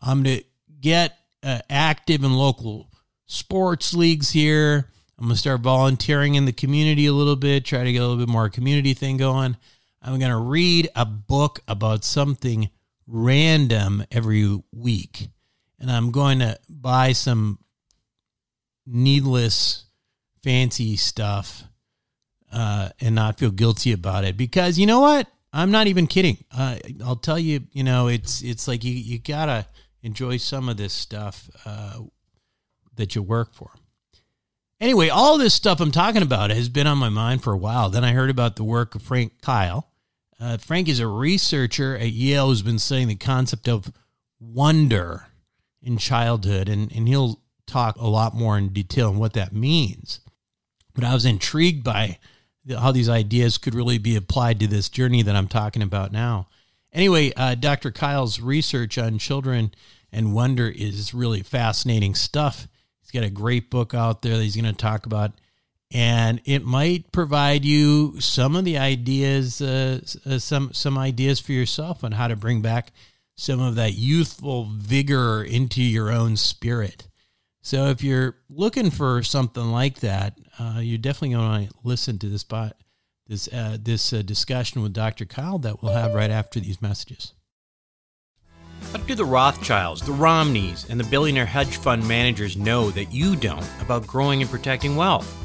I'm 0.02 0.26
to 0.26 0.44
get 0.82 1.18
uh, 1.42 1.60
active 1.70 2.26
in 2.26 2.34
local 2.34 2.90
sports 3.26 3.94
leagues 3.94 4.32
here. 4.32 4.90
I'm 5.18 5.26
gonna 5.26 5.38
start 5.38 5.62
volunteering 5.62 6.36
in 6.36 6.44
the 6.44 6.52
community 6.52 7.06
a 7.06 7.14
little 7.14 7.38
bit. 7.38 7.64
Try 7.64 7.86
to 7.86 7.92
get 7.94 8.00
a 8.00 8.02
little 8.02 8.18
bit 8.18 8.28
more 8.28 8.50
community 8.50 8.94
thing 8.94 9.16
going. 9.16 9.56
I'm 10.04 10.20
gonna 10.20 10.40
read 10.40 10.90
a 10.96 11.06
book 11.06 11.62
about 11.68 12.04
something 12.04 12.70
random 13.08 14.06
every 14.12 14.62
week, 14.72 15.30
and 15.80 15.90
I'm 15.90 16.12
going 16.12 16.40
to 16.40 16.60
buy 16.70 17.14
some 17.14 17.60
needless 18.86 19.86
fancy 20.44 20.98
stuff 20.98 21.64
uh, 22.52 22.90
and 23.00 23.16
not 23.16 23.40
feel 23.40 23.52
guilty 23.52 23.92
about 23.92 24.26
it 24.26 24.38
because 24.38 24.78
you 24.78 24.86
know 24.86 25.00
what 25.00 25.28
i'm 25.54 25.72
not 25.72 25.88
even 25.88 26.06
kidding 26.06 26.38
uh, 26.52 26.78
i'll 27.04 27.16
tell 27.16 27.40
you 27.40 27.62
you 27.72 27.84
know 27.84 28.08
it's 28.08 28.42
it's 28.42 28.68
like 28.68 28.84
you, 28.84 28.92
you 28.92 29.18
gotta 29.20 29.66
enjoy 30.02 30.36
some 30.36 30.68
of 30.68 30.78
this 30.78 30.94
stuff 30.94 31.50
uh, 31.66 32.00
that 32.96 33.16
you 33.16 33.22
work 33.22 33.54
for 33.54 33.72
Anyway, 34.82 35.08
all 35.08 35.38
this 35.38 35.54
stuff 35.54 35.80
I'm 35.80 35.92
talking 35.92 36.24
about 36.24 36.50
has 36.50 36.68
been 36.68 36.88
on 36.88 36.98
my 36.98 37.08
mind 37.08 37.42
for 37.42 37.54
a 37.54 37.58
while. 37.58 37.90
Then 37.90 38.04
I 38.04 38.12
heard 38.12 38.30
about 38.30 38.58
the 38.58 38.66
work 38.66 38.96
of 38.96 39.02
Frank 39.02 39.40
Keil. 39.42 39.86
Uh, 40.44 40.58
Frank 40.58 40.90
is 40.90 41.00
a 41.00 41.08
researcher 41.08 41.96
at 41.96 42.12
Yale 42.12 42.48
who's 42.48 42.62
been 42.62 42.78
studying 42.78 43.08
the 43.08 43.16
concept 43.16 43.70
of 43.70 43.94
wonder 44.42 45.28
in 45.82 45.98
childhood, 45.98 46.68
and, 46.68 46.92
and 46.92 47.08
he'll 47.08 47.40
talk 47.66 47.96
a 47.96 48.08
lot 48.08 48.36
more 48.36 48.58
in 48.58 48.68
detail 48.68 49.08
on 49.08 49.18
what 49.18 49.32
that 49.34 49.54
means. 49.54 50.20
But 50.94 51.06
I 51.06 51.14
was 51.14 51.24
intrigued 51.24 51.86
by 51.86 52.18
how 52.70 52.92
these 52.92 53.08
ideas 53.08 53.58
could 53.58 53.74
really 53.74 53.98
be 53.98 54.18
applied 54.18 54.60
to 54.60 54.68
this 54.68 54.90
journey 54.90 55.22
that 55.22 55.36
I'm 55.36 55.48
talking 55.48 55.82
about 55.82 56.12
now. 56.12 56.50
Anyway, 56.92 57.32
uh, 57.38 57.56
Dr. 57.56 57.90
Keil's 57.90 58.42
research 58.42 58.98
on 58.98 59.20
children 59.20 59.74
and 60.12 60.34
wonder 60.34 60.68
is 60.68 61.14
really 61.14 61.42
fascinating 61.42 62.16
stuff. 62.16 62.68
He's 63.00 63.12
got 63.12 63.26
a 63.26 63.30
great 63.30 63.72
book 63.72 63.94
out 63.94 64.22
there 64.22 64.36
that 64.36 64.44
he's 64.44 64.58
going 64.58 64.66
to 64.66 64.74
talk 64.74 65.06
about, 65.06 65.32
and 65.94 66.42
it 66.44 66.66
might 66.66 67.12
provide 67.12 67.64
you 67.64 68.20
some 68.20 68.56
of 68.56 68.66
the 68.66 68.80
ideas, 68.80 69.62
uh, 69.62 70.02
uh, 70.26 70.40
some 70.40 70.74
some 70.74 70.98
ideas 70.98 71.40
for 71.40 71.52
yourself 71.52 72.04
on 72.04 72.14
how 72.14 72.28
to 72.28 72.36
bring 72.36 72.62
back 72.62 72.92
some 73.36 73.60
of 73.60 73.76
that 73.76 73.94
youthful 73.94 74.66
vigor 74.66 75.44
into 75.44 75.84
your 75.84 76.12
own 76.12 76.36
spirit. 76.36 77.08
So 77.62 77.86
if 77.88 78.04
you're 78.04 78.38
looking 78.50 78.90
for 78.90 79.22
something 79.24 79.72
like 79.72 80.00
that, 80.00 80.38
uh, 80.60 80.80
you're 80.82 80.98
definitely 80.98 81.36
going 81.36 81.68
to 81.68 81.74
listen 81.84 82.18
to 82.20 82.28
this 82.28 82.44
bot, 82.44 82.76
this 83.28 83.48
uh, 83.54 83.78
this 83.80 84.12
uh, 84.12 84.24
discussion 84.24 84.82
with 84.82 84.94
Dr. 84.94 85.26
Keil 85.26 85.62
that 85.62 85.84
we'll 85.84 85.94
have 85.94 86.16
right 86.16 86.32
after 86.32 86.60
these 86.60 86.82
messages. 86.82 87.34
What 88.90 89.06
do 89.06 89.14
the 89.14 89.26
Rothschilds, 89.26 90.02
the 90.02 90.12
Romneys, 90.12 90.90
and 90.90 91.00
the 91.00 91.06
billionaire 91.06 91.46
hedge 91.46 91.78
fund 91.78 92.06
managers 92.08 92.58
know 92.58 92.90
that 92.92 93.14
you 93.14 93.36
don't 93.36 93.66
about 93.80 94.08
growing 94.08 94.42
and 94.42 94.50
protecting 94.50 94.96
wealth? 94.96 95.43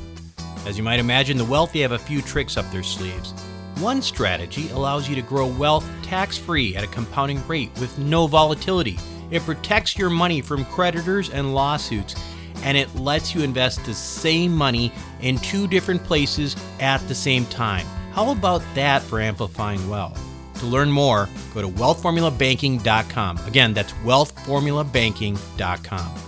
As 0.67 0.77
you 0.77 0.85
might 0.85 1.01
imagine, 1.01 1.37
the 1.37 1.45
wealthy 1.45 1.81
have 1.81 1.93
a 1.93 1.99
few 1.99 2.23
tricks 2.23 2.57
up 2.57 2.71
their 2.71 2.83
sleeves. 2.83 3.33
One 3.79 4.03
strategy 4.03 4.69
allows 4.71 5.09
you 5.09 5.15
to 5.15 5.23
grow 5.23 5.47
wealth 5.47 5.89
tax 6.03 6.37
free 6.37 6.77
at 6.77 6.85
a 6.85 6.89
compounding 6.89 7.47
rate 7.47 7.71
with 7.79 7.97
no 7.99 8.27
volatility 8.27 8.99
it 9.31 9.43
protects 9.43 9.99
your 9.99 10.11
money 10.11 10.41
from 10.41 10.65
creditors 10.65 11.31
and 11.31 11.55
lawsuits, 11.55 12.17
and 12.63 12.77
it 12.77 12.93
lets 12.97 13.33
you 13.35 13.43
invest 13.43 13.85
the 13.85 13.95
same 13.95 14.55
money 14.55 14.93
in 15.21 15.39
two 15.39 15.67
different 15.69 16.05
places 16.05 16.57
at 16.81 16.99
the 17.09 17.15
same 17.15 17.47
time. 17.47 17.87
How 18.13 18.31
about 18.31 18.63
that 18.75 19.03
for 19.03 19.21
amplifying 19.21 19.89
wealth? 19.89 20.21
To 20.61 20.67
learn 20.67 20.91
more, 20.91 21.29
go 21.55 21.63
to 21.63 21.69
wealthformulabanking.com. 21.69 23.39
Again, 23.47 23.75
that's 23.75 23.93
wealthformulabanking.com. 23.93 26.28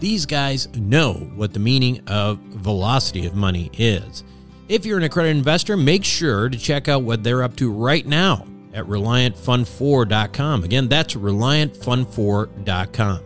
these 0.00 0.26
guys 0.26 0.68
know 0.74 1.12
what 1.12 1.52
the 1.52 1.60
meaning 1.60 2.00
of 2.08 2.38
velocity 2.38 3.26
of 3.26 3.34
money 3.34 3.70
is. 3.74 4.24
If 4.68 4.86
you're 4.86 4.98
an 4.98 5.04
accredited 5.04 5.36
investor, 5.36 5.76
make 5.76 6.04
sure 6.04 6.48
to 6.48 6.58
check 6.58 6.88
out 6.88 7.02
what 7.02 7.22
they're 7.22 7.42
up 7.42 7.56
to 7.56 7.70
right 7.70 8.06
now 8.06 8.46
at 8.72 8.86
ReliantFund4.com. 8.86 10.64
Again, 10.64 10.88
that's 10.88 11.14
ReliantFund4.com. 11.14 13.20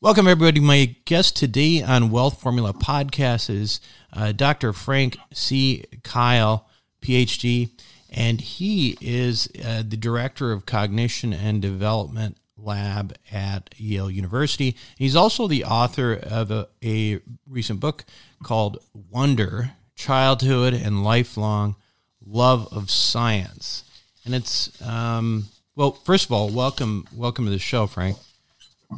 Welcome, 0.00 0.26
everybody. 0.26 0.58
My 0.58 0.96
guest 1.04 1.36
today 1.36 1.82
on 1.82 2.10
Wealth 2.10 2.40
Formula 2.40 2.74
Podcast 2.74 3.48
is 3.48 3.80
uh, 4.12 4.32
Dr. 4.32 4.72
Frank 4.72 5.16
C. 5.32 5.84
Keil, 6.02 6.64
PhD, 7.00 7.70
and 8.10 8.40
he 8.40 8.98
is 9.00 9.48
uh, 9.64 9.84
the 9.86 9.96
Director 9.96 10.50
of 10.50 10.66
Cognition 10.66 11.32
and 11.32 11.62
Development 11.62 12.36
Lab 12.62 13.14
at 13.30 13.74
Yale 13.76 14.10
University. 14.10 14.76
He's 14.96 15.16
also 15.16 15.46
the 15.46 15.64
author 15.64 16.14
of 16.14 16.50
a, 16.50 16.68
a 16.84 17.20
recent 17.48 17.80
book 17.80 18.04
called 18.42 18.78
Wonder 19.10 19.72
Childhood 19.96 20.74
and 20.74 21.04
Lifelong 21.04 21.76
love 22.24 22.72
of 22.72 22.90
science. 22.90 23.84
And 24.24 24.34
it's, 24.34 24.80
um, 24.82 25.46
well, 25.74 25.92
first 25.92 26.26
of 26.26 26.32
all, 26.32 26.48
welcome, 26.48 27.06
welcome 27.14 27.44
to 27.44 27.50
the 27.50 27.58
show, 27.58 27.86
Frank. 27.86 28.16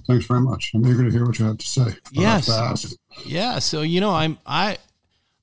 Thanks 0.07 0.27
very 0.27 0.41
much. 0.41 0.73
I'm 0.75 0.85
eager 0.87 1.05
to 1.05 1.11
hear 1.11 1.25
what 1.25 1.39
you 1.39 1.45
have 1.47 1.59
to 1.59 1.67
say. 1.67 1.95
Yes. 2.13 2.97
Yeah. 3.25 3.61
So, 3.61 3.83
you 3.83 4.01
know, 4.01 4.11
I'm, 4.11 4.39
I, 4.45 4.79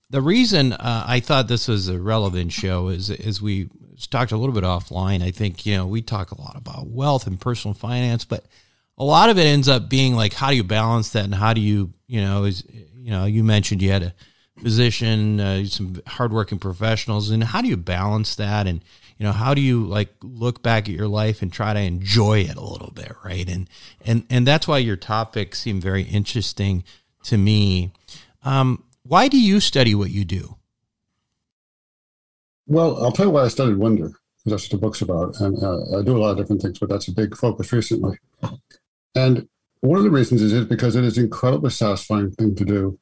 the 0.10 0.22
reason 0.22 0.74
uh, 0.74 1.06
I 1.08 1.22
thought 1.22 1.48
this 1.48 1.68
was 1.68 1.88
a 1.88 2.00
relevant 2.00 2.52
show 2.52 2.90
is, 2.90 3.10
is 3.10 3.42
we 3.42 3.70
talked 4.08 4.32
a 4.32 4.38
little 4.38 4.56
bit 4.56 4.64
offline. 4.64 5.22
I 5.22 5.32
think, 5.32 5.66
you 5.66 5.78
know, 5.78 5.86
we 5.86 6.02
talk 6.02 6.32
a 6.32 6.42
lot 6.42 6.56
about 6.56 6.88
wealth 6.88 7.28
and 7.28 7.40
personal 7.40 7.74
finance, 7.74 8.26
but 8.26 8.46
a 8.98 9.04
lot 9.04 9.30
of 9.30 9.38
it 9.38 9.44
ends 9.44 9.68
up 9.68 9.90
being 9.90 10.16
like, 10.16 10.34
how 10.34 10.50
do 10.50 10.56
you 10.56 10.64
balance 10.64 11.10
that? 11.12 11.26
And 11.26 11.36
how 11.36 11.54
do 11.54 11.62
you, 11.62 11.94
you 12.08 12.22
know, 12.22 12.44
is, 12.46 12.64
you 12.96 13.12
know, 13.12 13.26
you 13.26 13.44
mentioned 13.44 13.82
you 13.82 13.92
had 13.92 14.04
a, 14.04 14.14
physician, 14.62 15.40
uh, 15.40 15.66
some 15.66 16.02
hardworking 16.08 16.60
professionals, 16.60 17.30
and 17.30 17.44
how 17.44 17.62
do 17.62 17.68
you 17.68 17.78
balance 17.78 18.36
that? 18.36 18.68
And 18.68 18.84
you 19.18 19.26
know, 19.26 19.32
how 19.32 19.54
do 19.54 19.62
you 19.62 19.86
like 19.86 20.10
look 20.24 20.64
back 20.64 20.90
at 20.90 20.96
your 20.96 21.08
life 21.08 21.42
and 21.42 21.54
try 21.54 21.74
to 21.74 21.80
enjoy 21.80 22.40
it 22.40 22.56
a 22.56 22.64
little 22.64 22.92
bit, 22.92 23.14
right? 23.24 23.48
And 23.50 23.70
and 24.06 24.26
and 24.30 24.48
that's 24.48 24.68
why 24.68 24.80
your 24.80 24.96
topic 24.96 25.56
seemed 25.56 25.82
very 25.82 26.04
interesting 26.04 26.84
to 27.24 27.38
me. 27.38 27.92
Um, 28.44 28.84
why 29.04 29.28
do 29.28 29.40
you 29.40 29.60
study 29.60 29.94
what 29.94 30.12
you 30.12 30.26
do? 30.26 30.58
Well, 32.68 33.04
I'll 33.04 33.12
tell 33.12 33.26
you 33.26 33.32
why 33.32 33.44
I 33.44 33.48
studied 33.48 33.78
wonder. 33.78 34.12
Because 34.44 34.64
that's 34.64 34.74
what 34.74 34.82
the 34.82 34.88
book's 34.88 35.02
about, 35.02 35.40
and 35.40 35.64
uh, 35.64 36.00
I 36.00 36.02
do 36.02 36.18
a 36.18 36.20
lot 36.20 36.32
of 36.32 36.38
different 36.38 36.64
things, 36.64 36.80
but 36.80 36.90
that's 36.90 37.08
a 37.08 37.14
big 37.14 37.38
focus 37.38 37.72
recently. 37.72 38.18
And 39.14 39.48
one 39.82 40.00
of 40.00 40.04
the 40.04 40.10
reasons 40.10 40.42
is 40.42 40.66
because 40.66 40.96
it 40.96 41.04
is 41.04 41.18
an 41.18 41.26
incredibly 41.26 41.70
satisfying 41.70 42.32
thing 42.32 42.56
to 42.56 42.66
do, 42.66 43.00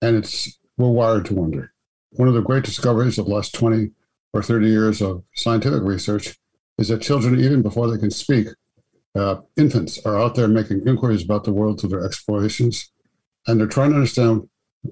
and 0.00 0.16
it's 0.16 0.58
we're 0.76 0.90
wired 0.90 1.26
to 1.26 1.34
wonder. 1.34 1.72
One 2.10 2.26
of 2.26 2.34
the 2.34 2.40
great 2.42 2.64
discoveries 2.64 3.16
of 3.18 3.26
the 3.26 3.34
last 3.34 3.54
20 3.54 3.90
or 4.32 4.42
30 4.42 4.66
years 4.66 5.00
of 5.00 5.22
scientific 5.34 5.82
research 5.82 6.36
is 6.78 6.88
that 6.88 7.02
children, 7.02 7.38
even 7.38 7.62
before 7.62 7.88
they 7.88 7.98
can 7.98 8.10
speak, 8.10 8.48
uh, 9.14 9.36
infants 9.56 10.04
are 10.04 10.18
out 10.18 10.34
there 10.34 10.48
making 10.48 10.86
inquiries 10.86 11.24
about 11.24 11.44
the 11.44 11.52
world 11.52 11.80
through 11.80 11.90
their 11.90 12.04
explorations, 12.04 12.90
and 13.46 13.60
they're 13.60 13.66
trying 13.66 13.90
to 13.90 13.96
understand 13.96 14.48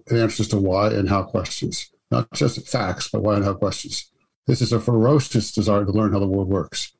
the 0.06 0.22
answers 0.22 0.48
to 0.48 0.56
why 0.56 0.88
and 0.88 1.08
how 1.08 1.22
questions, 1.24 1.90
not 2.10 2.30
just 2.32 2.68
facts, 2.68 3.08
but 3.08 3.22
why 3.22 3.36
and 3.36 3.44
how 3.44 3.54
questions. 3.54 4.10
This 4.46 4.60
is 4.60 4.72
a 4.72 4.80
ferocious 4.80 5.52
desire 5.52 5.84
to 5.84 5.92
learn 5.92 6.12
how 6.12 6.18
the 6.18 6.26
world 6.26 6.48
works. 6.48 6.92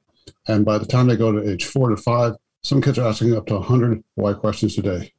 And 0.46 0.64
by 0.64 0.78
the 0.78 0.86
time 0.86 1.08
they 1.08 1.16
go 1.16 1.32
to 1.32 1.50
age 1.50 1.64
four 1.64 1.88
to 1.88 1.96
five, 1.96 2.34
some 2.62 2.82
kids 2.82 2.98
are 2.98 3.08
asking 3.08 3.34
up 3.34 3.46
to 3.46 3.54
100 3.54 4.04
why 4.14 4.34
questions 4.34 4.76
a 4.78 4.82
day. 4.82 5.12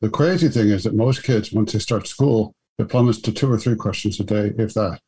The 0.00 0.10
crazy 0.10 0.48
thing 0.48 0.68
is 0.68 0.84
that 0.84 0.94
most 0.94 1.22
kids, 1.24 1.52
once 1.52 1.72
they 1.72 1.78
start 1.78 2.06
school, 2.06 2.54
it 2.78 2.88
plummets 2.88 3.20
to 3.22 3.32
two 3.32 3.50
or 3.50 3.58
three 3.58 3.76
questions 3.76 4.18
a 4.20 4.24
day, 4.24 4.52
if 4.58 4.74
that. 4.74 5.00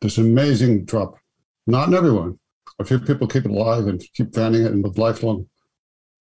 This 0.00 0.18
amazing 0.18 0.86
drop. 0.86 1.16
Not 1.66 1.88
in 1.88 1.94
everyone. 1.94 2.38
A 2.78 2.84
few 2.84 2.98
people 2.98 3.26
keep 3.26 3.44
it 3.44 3.50
alive 3.50 3.86
and 3.86 4.02
keep 4.14 4.34
fanning 4.34 4.64
it 4.64 4.72
and 4.72 4.82
with 4.82 4.98
lifelong, 4.98 5.46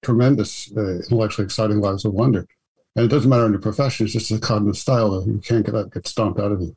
tremendous, 0.04 0.72
uh, 0.76 0.96
intellectually 0.98 1.46
exciting 1.46 1.80
lives 1.80 2.06
of 2.06 2.14
wonder. 2.14 2.46
And 2.96 3.06
it 3.06 3.08
doesn't 3.08 3.30
matter 3.30 3.46
in 3.46 3.54
your 3.54 3.62
profession, 3.62 4.06
it's 4.06 4.14
just 4.14 4.32
a 4.32 4.40
cognitive 4.40 4.78
style 4.78 5.12
that 5.12 5.32
you 5.32 5.40
can't 5.40 5.66
get, 5.66 5.72
that, 5.72 5.94
get 5.94 6.08
stomped 6.08 6.40
out 6.40 6.52
of 6.52 6.62
you. 6.62 6.76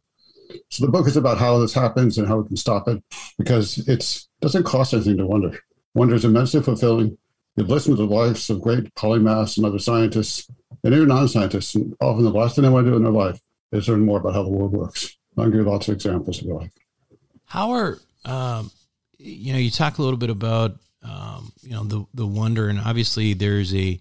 So 0.68 0.84
the 0.84 0.92
book 0.92 1.06
is 1.06 1.16
about 1.16 1.38
how 1.38 1.58
this 1.58 1.74
happens 1.74 2.18
and 2.18 2.26
how 2.26 2.38
we 2.38 2.48
can 2.48 2.56
stop 2.56 2.88
it 2.88 3.02
because 3.38 3.78
it 3.88 4.26
doesn't 4.40 4.64
cost 4.64 4.94
anything 4.94 5.18
to 5.18 5.26
wonder. 5.26 5.58
Wonder 5.94 6.14
is 6.14 6.24
immensely 6.24 6.62
fulfilling. 6.62 7.18
You 7.56 7.64
listen 7.64 7.96
to 7.96 8.06
the 8.06 8.12
lives 8.14 8.48
of 8.48 8.62
great 8.62 8.94
polymaths 8.94 9.56
and 9.56 9.66
other 9.66 9.78
scientists 9.78 10.50
and 10.84 10.94
even 10.94 11.08
non-scientists, 11.08 11.74
and 11.74 11.94
often 12.00 12.24
the 12.24 12.30
last 12.30 12.54
thing 12.54 12.64
they 12.64 12.70
want 12.70 12.86
to 12.86 12.90
do 12.90 12.96
in 12.96 13.02
their 13.02 13.12
life 13.12 13.40
is 13.72 13.88
learn 13.88 14.04
more 14.04 14.18
about 14.18 14.34
how 14.34 14.42
the 14.42 14.50
world 14.50 14.72
works. 14.72 15.16
I'll 15.36 15.46
give 15.46 15.54
you 15.54 15.62
lots 15.62 15.88
of 15.88 15.94
examples 15.94 16.38
if 16.38 16.44
you 16.44 16.54
like. 16.54 16.72
How 17.44 17.72
are 17.72 17.98
um, 18.24 18.70
you 19.18 19.52
know 19.52 19.58
you 19.58 19.70
talk 19.70 19.98
a 19.98 20.02
little 20.02 20.18
bit 20.18 20.30
about 20.30 20.76
um, 21.02 21.52
you 21.62 21.70
know 21.70 21.84
the 21.84 22.06
the 22.14 22.26
wonder, 22.26 22.68
and 22.68 22.80
obviously 22.80 23.34
there's 23.34 23.74
a 23.74 24.00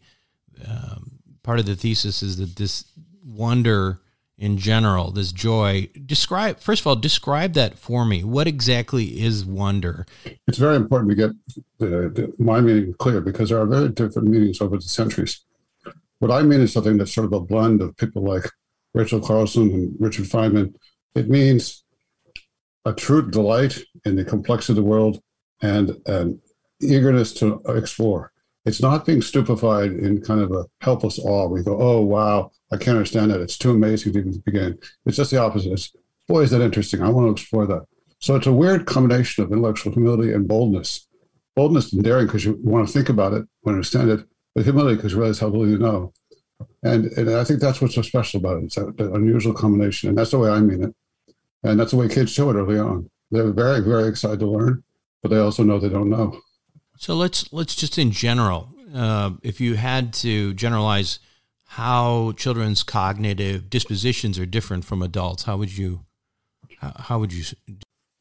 um, 0.67 1.11
part 1.43 1.59
of 1.59 1.65
the 1.65 1.75
thesis 1.75 2.23
is 2.23 2.37
that 2.37 2.55
this 2.55 2.85
wonder 3.23 3.99
in 4.41 4.57
general, 4.57 5.11
this 5.11 5.31
joy. 5.31 5.87
Describe 6.03 6.59
first 6.59 6.81
of 6.81 6.87
all, 6.87 6.95
describe 6.95 7.53
that 7.53 7.77
for 7.77 8.03
me. 8.03 8.23
What 8.23 8.47
exactly 8.47 9.21
is 9.21 9.45
wonder? 9.45 10.07
It's 10.47 10.57
very 10.57 10.75
important 10.75 11.11
to 11.11 11.15
get 11.15 11.31
the, 11.77 12.09
the, 12.09 12.33
my 12.39 12.59
meaning 12.59 12.95
clear 12.97 13.21
because 13.21 13.49
there 13.49 13.61
are 13.61 13.67
very 13.67 13.89
different 13.89 14.27
meanings 14.27 14.59
over 14.59 14.77
the 14.77 14.81
centuries. 14.81 15.45
What 16.17 16.31
I 16.31 16.41
mean 16.41 16.59
is 16.59 16.73
something 16.73 16.97
that's 16.97 17.13
sort 17.13 17.27
of 17.27 17.33
a 17.33 17.39
blend 17.39 17.81
of 17.81 17.95
people 17.97 18.23
like 18.23 18.49
Rachel 18.95 19.21
Carson 19.21 19.71
and 19.71 19.95
Richard 19.99 20.25
Feynman. 20.25 20.73
It 21.13 21.29
means 21.29 21.83
a 22.85 22.93
true 22.93 23.29
delight 23.29 23.77
in 24.05 24.15
the 24.15 24.25
complexity 24.25 24.73
of 24.73 24.77
the 24.77 24.89
world 24.89 25.21
and 25.61 25.95
an 26.07 26.41
eagerness 26.81 27.31
to 27.33 27.61
explore. 27.67 28.31
It's 28.65 28.81
not 28.81 29.05
being 29.05 29.21
stupefied 29.21 29.91
in 29.91 30.21
kind 30.21 30.41
of 30.41 30.51
a 30.51 30.65
helpless 30.81 31.19
awe. 31.19 31.47
We 31.47 31.63
go, 31.63 31.79
oh, 31.79 32.01
wow, 32.01 32.51
I 32.71 32.77
can't 32.77 32.97
understand 32.97 33.31
that. 33.31 33.41
It's 33.41 33.57
too 33.57 33.71
amazing 33.71 34.13
to 34.13 34.19
even 34.19 34.39
begin. 34.45 34.77
It's 35.05 35.17
just 35.17 35.31
the 35.31 35.37
opposite. 35.37 35.73
It's, 35.73 35.93
boy, 36.27 36.41
is 36.41 36.51
that 36.51 36.61
interesting. 36.61 37.01
I 37.01 37.09
want 37.09 37.27
to 37.27 37.31
explore 37.31 37.65
that. 37.67 37.85
So 38.19 38.35
it's 38.35 38.47
a 38.47 38.53
weird 38.53 38.85
combination 38.85 39.43
of 39.43 39.51
intellectual 39.51 39.93
humility 39.93 40.31
and 40.33 40.47
boldness. 40.47 41.07
Boldness 41.55 41.91
and 41.91 42.03
daring 42.03 42.27
because 42.27 42.45
you 42.45 42.57
want 42.63 42.87
to 42.87 42.93
think 42.93 43.09
about 43.09 43.33
it, 43.33 43.45
want 43.63 43.65
to 43.65 43.71
understand 43.71 44.09
it, 44.09 44.25
but 44.55 44.63
humility 44.63 44.95
because 44.95 45.11
you 45.11 45.19
realize 45.19 45.39
how 45.39 45.47
little 45.47 45.67
you 45.67 45.77
know. 45.77 46.13
And, 46.83 47.05
and 47.17 47.31
I 47.31 47.43
think 47.43 47.59
that's 47.59 47.81
what's 47.81 47.95
so 47.95 48.01
special 48.03 48.39
about 48.39 48.57
it. 48.57 48.65
It's 48.65 48.77
an 48.77 48.95
unusual 48.99 49.53
combination. 49.53 50.09
And 50.09 50.17
that's 50.17 50.31
the 50.31 50.39
way 50.39 50.49
I 50.49 50.59
mean 50.59 50.83
it. 50.83 50.95
And 51.63 51.79
that's 51.79 51.91
the 51.91 51.97
way 51.97 52.07
kids 52.07 52.31
show 52.31 52.49
it 52.51 52.55
early 52.55 52.79
on. 52.79 53.09
They're 53.31 53.51
very, 53.51 53.81
very 53.81 54.07
excited 54.07 54.39
to 54.39 54.47
learn, 54.47 54.83
but 55.21 55.29
they 55.29 55.37
also 55.37 55.63
know 55.63 55.79
they 55.79 55.89
don't 55.89 56.09
know. 56.09 56.39
So 56.97 57.15
let's 57.15 57.51
let's 57.51 57.75
just 57.75 57.97
in 57.97 58.11
general, 58.11 58.69
uh, 58.93 59.31
if 59.41 59.59
you 59.59 59.75
had 59.75 60.13
to 60.15 60.53
generalize 60.53 61.19
how 61.75 62.33
children's 62.33 62.83
cognitive 62.83 63.69
dispositions 63.69 64.37
are 64.37 64.45
different 64.45 64.83
from 64.83 65.01
adults, 65.01 65.43
how 65.43 65.57
would 65.57 65.77
you 65.77 66.05
how, 66.81 67.19
would 67.19 67.31
you? 67.31 67.43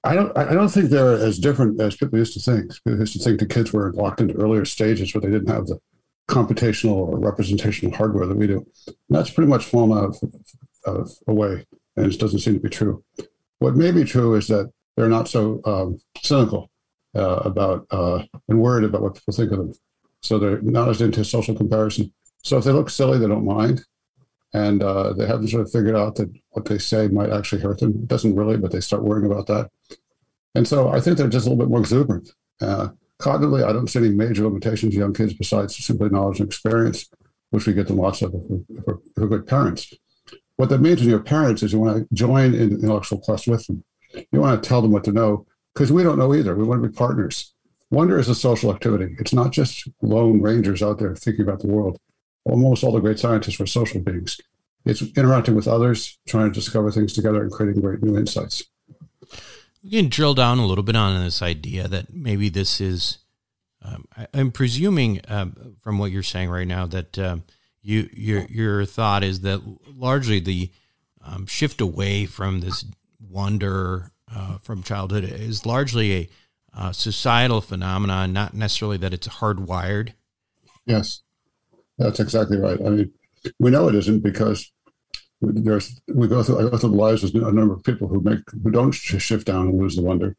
I 0.05 0.15
don't. 0.15 0.37
I 0.37 0.53
don't 0.53 0.69
think 0.69 0.91
they're 0.91 1.15
as 1.15 1.39
different 1.39 1.81
as 1.81 1.97
people 1.97 2.19
used 2.19 2.35
to 2.35 2.41
think. 2.41 2.73
People 2.85 3.01
used 3.01 3.15
to 3.15 3.19
think 3.19 3.41
the 3.41 3.47
kids 3.47 3.73
were 3.73 3.93
locked 3.93 4.21
into 4.21 4.35
earlier 4.35 4.65
stages 4.65 5.15
where 5.15 5.23
they 5.23 5.31
didn't 5.31 5.49
have 5.49 5.67
the 5.67 5.79
computational 6.29 6.93
or 6.93 7.19
representational 7.19 7.95
hardware 7.95 8.27
that 8.27 8.37
we 8.37 8.47
do. 8.47 8.67
And 8.87 8.97
that's 9.09 9.31
pretty 9.31 9.49
much 9.49 9.65
fallen 9.65 9.99
out 9.99 10.17
of, 10.23 10.35
of, 10.85 11.11
away, 11.27 11.67
and 11.97 12.13
it 12.13 12.21
doesn't 12.21 12.41
seem 12.41 12.55
to 12.55 12.61
be 12.61 12.69
true. 12.69 13.03
What 13.59 13.77
may 13.77 13.91
be 13.91 14.05
true 14.05 14.35
is 14.35 14.47
that 14.49 14.71
they're 14.97 15.09
not 15.09 15.29
so 15.29 15.61
um, 15.65 16.01
cynical 16.23 16.71
uh, 17.17 17.41
about 17.45 17.87
uh, 17.91 18.23
and 18.49 18.61
worried 18.61 18.85
about 18.85 19.03
what 19.03 19.15
people 19.15 19.35
think 19.35 19.53
of 19.53 19.59
them. 19.59 19.75
So 20.23 20.39
they're 20.39 20.61
not 20.61 20.89
as 20.89 21.01
into 21.01 21.25
social 21.25 21.57
comparison. 21.57 22.13
So 22.43 22.59
if 22.59 22.65
they 22.65 22.73
look 22.73 22.91
silly, 22.91 23.19
they 23.19 23.29
don't 23.29 23.45
mind, 23.45 23.85
and 24.53 24.83
uh, 24.83 25.13
they 25.13 25.27
haven't 25.27 25.49
sort 25.49 25.63
of 25.63 25.71
figured 25.71 25.97
out 25.97 26.17
that 26.17 26.33
what 26.51 26.65
they 26.65 26.79
say 26.79 27.09
might 27.09 27.31
actually 27.31 27.63
hurt 27.63 27.81
them. 27.81 27.91
It 27.91 28.09
doesn't 28.09 28.35
really, 28.35 28.57
but 28.57 28.73
they 28.73 28.81
start 28.81 29.05
worrying 29.05 29.31
about 29.31 29.47
that. 29.47 29.71
And 30.55 30.67
so 30.67 30.89
I 30.89 31.01
think 31.01 31.17
they're 31.17 31.29
just 31.29 31.47
a 31.47 31.51
little 31.51 31.65
bit 31.65 31.71
more 31.71 31.81
exuberant. 31.81 32.31
Uh, 32.61 32.89
cognitively, 33.21 33.65
I 33.65 33.73
don't 33.73 33.89
see 33.89 34.01
any 34.01 34.09
major 34.11 34.45
limitations 34.45 34.95
in 34.95 35.01
young 35.01 35.15
kids 35.15 35.35
besides 35.35 35.77
simply 35.77 36.09
knowledge 36.09 36.41
and 36.41 36.49
experience, 36.49 37.09
which 37.51 37.67
we 37.67 37.73
get 37.73 37.87
them 37.87 37.99
lots 37.99 38.23
of 38.23 38.35
if 38.35 38.41
we're, 38.87 38.95
if 38.95 39.17
we're 39.17 39.29
good 39.29 39.47
parents. 39.47 39.95
What 40.57 40.69
that 40.71 40.81
means 40.81 41.01
when 41.01 41.09
you're 41.09 41.21
parents 41.21 41.63
is 41.63 41.73
you 41.73 41.79
want 41.79 42.09
to 42.09 42.15
join 42.15 42.55
in 42.55 42.73
intellectual 42.73 43.21
quest 43.21 43.47
with 43.47 43.67
them. 43.67 43.85
You 44.33 44.41
want 44.41 44.63
to 44.63 44.69
tell 44.69 44.83
them 44.83 44.91
what 44.91 45.05
to 45.05 45.13
know 45.13 45.47
because 45.75 45.93
we 45.93 46.03
don't 46.03 46.19
know 46.19 46.35
either. 46.35 46.55
We 46.57 46.65
want 46.65 46.83
to 46.83 46.89
be 46.89 46.95
partners. 46.95 47.55
Wonder 47.91 48.19
is 48.19 48.29
a 48.29 48.35
social 48.35 48.73
activity. 48.73 49.17
It's 49.19 49.33
not 49.33 49.53
just 49.53 49.89
lone 50.03 50.41
rangers 50.41 50.83
out 50.83 50.99
there 50.99 51.15
thinking 51.15 51.43
about 51.43 51.61
the 51.61 51.69
world. 51.69 51.99
Almost 52.45 52.85
all 52.85 52.93
the 52.93 53.01
great 53.01 53.19
scientists 53.19 53.59
were 53.59 53.67
social 53.67 54.01
beings. 54.01 54.41
It's 54.85 55.03
interacting 55.03 55.55
with 55.55 55.69
others, 55.69 56.19
trying 56.27 56.51
to 56.51 56.55
discover 56.55 56.91
things 56.91 57.13
together, 57.13 57.43
and 57.43 57.53
creating 57.53 57.83
great 57.83 58.03
new 58.03 58.17
insights. 58.17 58.63
We 59.83 59.91
can 59.91 60.09
drill 60.09 60.35
down 60.35 60.59
a 60.59 60.67
little 60.67 60.85
bit 60.85 60.97
on 60.97 61.23
this 61.23 61.43
idea 61.43 61.89
that 61.89 62.13
maybe 62.13 62.49
this 62.49 62.81
is. 62.81 63.19
Um, 63.83 64.05
I, 64.15 64.27
am 64.35 64.53
presuming 64.53 65.21
um, 65.29 65.77
from 65.81 65.99
what 65.99 66.11
you're 66.11 66.23
saying 66.23 66.51
right 66.51 66.67
now 66.67 66.87
that 66.87 67.19
um, 67.19 67.45
you 67.83 68.11
your 68.13 68.43
your 68.47 68.85
thought 68.85 69.23
is 69.23 69.41
that 69.41 69.61
largely 69.87 70.39
the 70.39 70.71
um, 71.25 71.47
shift 71.47 71.81
away 71.81 72.27
from 72.27 72.61
this 72.61 72.85
wonder 73.19 74.13
uh, 74.35 74.59
from 74.59 74.83
childhood 74.83 75.25
is 75.25 75.67
largely 75.67 76.15
a 76.15 76.29
uh, 76.73 76.93
societal 76.93 77.61
phenomenon, 77.61 78.33
not 78.33 78.55
necessarily 78.55 78.97
that 78.99 79.15
it's 79.15 79.29
hardwired. 79.29 80.13
Yes, 80.87 81.23
that's 82.01 82.19
exactly 82.19 82.57
right. 82.57 82.81
I 82.81 82.89
mean, 82.89 83.13
we 83.59 83.71
know 83.71 83.89
it 83.89 83.95
isn't 83.95 84.21
because 84.21 84.73
there's 85.43 86.01
we 86.09 86.27
go 86.29 86.43
through 86.43 86.59
I 86.59 86.71
go 86.71 86.77
through 86.77 86.91
the 86.91 86.97
lives 86.97 87.23
of 87.23 87.35
a 87.35 87.53
number 87.53 87.75
of 87.75 87.85
people 87.85 88.09
who 88.09 88.21
make 88.21 88.41
who 88.63 88.71
don't 88.71 88.93
shift 88.93 89.47
down 89.47 89.69
and 89.69 89.79
lose 89.79 89.97
the 89.97 90.03
wonder. 90.03 90.37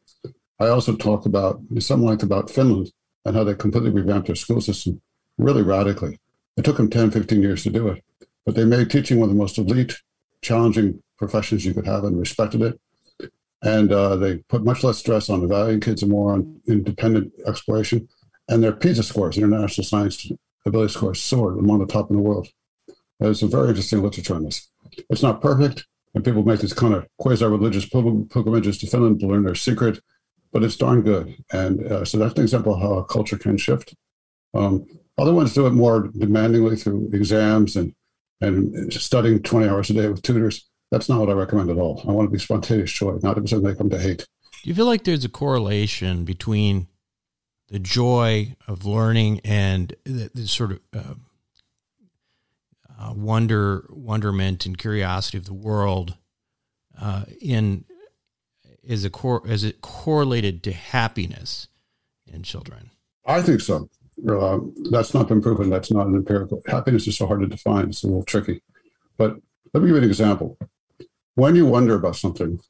I 0.58 0.68
also 0.68 0.94
talk 0.94 1.24
about 1.24 1.60
some 1.78 2.04
length 2.04 2.22
about 2.22 2.50
Finland 2.50 2.92
and 3.24 3.36
how 3.36 3.44
they 3.44 3.54
completely 3.54 3.90
revamped 3.90 4.26
their 4.26 4.36
school 4.36 4.60
system 4.60 5.00
really 5.38 5.62
radically. 5.62 6.18
It 6.56 6.64
took 6.64 6.76
them 6.76 6.90
10, 6.90 7.10
15 7.10 7.42
years 7.42 7.62
to 7.62 7.70
do 7.70 7.88
it, 7.88 8.04
but 8.44 8.54
they 8.54 8.64
made 8.64 8.90
teaching 8.90 9.18
one 9.18 9.28
of 9.28 9.34
the 9.34 9.40
most 9.40 9.58
elite, 9.58 9.94
challenging 10.42 11.02
professions 11.16 11.64
you 11.64 11.74
could 11.74 11.86
have 11.86 12.04
and 12.04 12.18
respected 12.18 12.62
it. 12.62 12.80
And 13.62 13.92
uh, 13.92 14.16
they 14.16 14.38
put 14.48 14.64
much 14.64 14.84
less 14.84 14.98
stress 14.98 15.30
on 15.30 15.42
evaluating 15.42 15.80
kids 15.80 16.02
and 16.02 16.10
more 16.10 16.32
on 16.32 16.60
independent 16.66 17.32
exploration. 17.46 18.08
And 18.48 18.62
their 18.62 18.72
PISA 18.72 19.04
scores, 19.04 19.38
International 19.38 19.84
Science 19.84 20.30
Ability 20.66 20.92
Scores, 20.92 21.20
soared 21.20 21.58
among 21.58 21.80
the 21.80 21.86
top 21.86 22.10
in 22.10 22.16
the 22.16 22.22
world. 22.22 22.48
There's 23.18 23.40
some 23.40 23.50
very 23.50 23.68
interesting 23.68 24.02
literature 24.02 24.34
on 24.34 24.44
this. 24.44 24.70
It's 25.10 25.22
not 25.22 25.40
perfect, 25.40 25.86
and 26.14 26.24
people 26.24 26.44
make 26.44 26.60
these 26.60 26.72
kind 26.72 26.94
of 26.94 27.06
quasi-religious 27.18 27.88
pilgrimages 27.88 28.78
to 28.78 28.86
Finland 28.86 29.20
to 29.20 29.26
learn 29.26 29.44
their 29.44 29.54
secret, 29.54 30.00
but 30.52 30.62
it's 30.62 30.76
darn 30.76 31.02
good. 31.02 31.34
And 31.52 31.84
uh, 31.86 32.04
so 32.04 32.18
that's 32.18 32.34
an 32.34 32.42
example 32.42 32.74
of 32.74 32.80
how 32.80 32.94
a 32.94 33.04
culture 33.04 33.38
can 33.38 33.56
shift. 33.56 33.94
Um, 34.54 34.86
other 35.18 35.32
ones 35.32 35.54
do 35.54 35.66
it 35.66 35.72
more 35.72 36.08
demandingly 36.08 36.76
through 36.76 37.10
exams 37.12 37.76
and 37.76 37.94
and 38.42 38.92
studying 38.92 39.40
20 39.40 39.68
hours 39.68 39.88
a 39.90 39.94
day 39.94 40.08
with 40.08 40.22
tutors. 40.22 40.68
That's 40.90 41.08
not 41.08 41.20
what 41.20 41.30
I 41.30 41.32
recommend 41.32 41.70
at 41.70 41.78
all. 41.78 42.04
I 42.06 42.10
want 42.10 42.28
to 42.28 42.32
be 42.32 42.38
spontaneous 42.38 42.90
joy, 42.90 43.18
not 43.22 43.36
something 43.36 43.62
they 43.62 43.74
come 43.74 43.88
to 43.90 43.98
hate. 43.98 44.26
Do 44.62 44.68
you 44.68 44.74
feel 44.74 44.86
like 44.86 45.04
there's 45.04 45.24
a 45.24 45.28
correlation 45.28 46.24
between 46.24 46.88
the 47.72 47.78
joy 47.78 48.54
of 48.68 48.84
learning 48.84 49.40
and 49.44 49.96
the, 50.04 50.30
the 50.34 50.46
sort 50.46 50.72
of 50.72 50.80
uh, 50.94 51.14
uh, 53.00 53.14
wonder, 53.14 53.86
wonderment, 53.88 54.66
and 54.66 54.76
curiosity 54.76 55.38
of 55.38 55.46
the 55.46 55.54
world 55.54 56.18
uh, 57.00 57.24
in 57.40 57.86
is 58.84 59.06
a 59.06 59.10
core 59.10 59.40
is 59.46 59.64
it 59.64 59.80
correlated 59.80 60.62
to 60.62 60.72
happiness 60.72 61.68
in 62.30 62.42
children? 62.42 62.90
I 63.24 63.40
think 63.40 63.62
so. 63.62 63.88
Uh, 64.28 64.58
that's 64.90 65.14
not 65.14 65.28
been 65.28 65.40
proven. 65.40 65.70
That's 65.70 65.90
not 65.90 66.06
an 66.06 66.14
empirical. 66.14 66.60
Happiness 66.66 67.06
is 67.06 67.16
so 67.16 67.26
hard 67.26 67.40
to 67.40 67.46
define. 67.46 67.88
It's 67.88 68.04
a 68.04 68.06
little 68.06 68.22
tricky. 68.22 68.60
But 69.16 69.38
let 69.72 69.82
me 69.82 69.88
give 69.88 69.96
you 69.96 70.02
an 70.02 70.04
example. 70.04 70.58
When 71.36 71.56
you 71.56 71.64
wonder 71.64 71.94
about 71.94 72.16
something, 72.16 72.60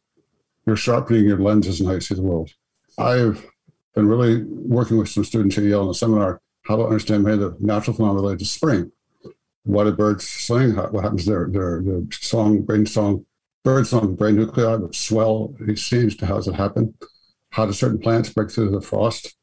you're 0.64 0.76
sharpening 0.76 1.24
your 1.24 1.38
lenses 1.38 1.80
and 1.80 1.88
how 1.88 1.96
you 1.96 2.00
see 2.00 2.14
the 2.14 2.22
world. 2.22 2.52
I've 2.96 3.51
been 3.94 4.08
really 4.08 4.42
working 4.44 4.98
with 4.98 5.08
some 5.08 5.24
students 5.24 5.58
at 5.58 5.64
Yale 5.64 5.84
in 5.84 5.90
a 5.90 5.94
seminar 5.94 6.40
how 6.62 6.76
to 6.76 6.84
understand 6.84 7.24
many 7.24 7.34
of 7.34 7.40
the 7.40 7.56
natural 7.60 7.94
phenomena 7.94 8.20
related 8.20 8.38
to 8.40 8.44
spring. 8.44 8.92
What 9.64 9.84
do 9.84 9.92
birds 9.92 10.28
sing? 10.28 10.74
What 10.76 11.04
happens 11.04 11.26
there? 11.26 11.48
Their, 11.50 11.82
their 11.82 12.02
song, 12.12 12.62
brain 12.62 12.86
song, 12.86 13.26
bird 13.64 13.86
song, 13.86 14.14
brain 14.14 14.36
nuclei 14.36 14.76
would 14.76 14.94
swell. 14.94 15.54
Seems 15.76 16.16
to 16.16 16.26
how 16.26 16.36
does 16.36 16.48
it 16.48 16.54
happen? 16.54 16.94
How 17.50 17.66
do 17.66 17.72
certain 17.72 17.98
plants 17.98 18.30
break 18.30 18.50
through 18.50 18.70
the 18.70 18.80
frost? 18.80 19.36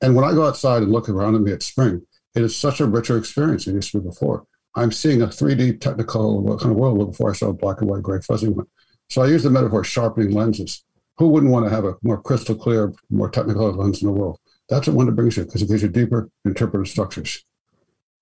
And 0.00 0.14
when 0.14 0.24
I 0.24 0.32
go 0.32 0.46
outside 0.46 0.82
and 0.82 0.92
look 0.92 1.08
around 1.08 1.34
at 1.34 1.40
me 1.40 1.52
at 1.52 1.62
spring, 1.62 2.02
it 2.34 2.42
is 2.42 2.56
such 2.56 2.80
a 2.80 2.86
richer 2.86 3.16
experience 3.16 3.64
than 3.64 3.74
it 3.74 3.78
used 3.78 3.92
to 3.92 4.00
be 4.00 4.08
before. 4.08 4.44
I'm 4.74 4.92
seeing 4.92 5.22
a 5.22 5.26
3D 5.26 5.80
technical 5.80 6.44
kind 6.58 6.70
of 6.70 6.76
world 6.76 7.10
before 7.10 7.30
I 7.30 7.34
saw 7.34 7.48
a 7.48 7.52
black 7.52 7.80
and 7.80 7.90
white, 7.90 8.02
gray, 8.02 8.20
fuzzy 8.20 8.48
one. 8.48 8.66
So 9.08 9.22
I 9.22 9.26
use 9.26 9.42
the 9.42 9.50
metaphor 9.50 9.82
sharpening 9.82 10.32
lenses. 10.32 10.84
Who 11.18 11.28
wouldn't 11.28 11.52
want 11.52 11.66
to 11.66 11.70
have 11.70 11.84
a 11.84 11.96
more 12.02 12.20
crystal 12.20 12.54
clear, 12.54 12.92
more 13.10 13.28
technical 13.28 13.70
lens 13.72 14.02
in 14.02 14.06
the 14.06 14.12
world? 14.12 14.38
That's 14.68 14.86
what 14.86 14.96
wonder 14.96 15.12
brings 15.12 15.36
you 15.36 15.44
because 15.44 15.62
it 15.62 15.68
gives 15.68 15.82
you 15.82 15.88
deeper 15.88 16.30
interpretive 16.44 16.88
structures. 16.88 17.44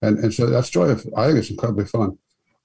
And, 0.02 0.18
and 0.18 0.32
so 0.32 0.46
that's 0.46 0.70
joy. 0.70 0.90
Of, 0.90 1.06
I 1.16 1.26
think 1.26 1.38
it's 1.38 1.50
incredibly 1.50 1.84
fun. 1.84 2.18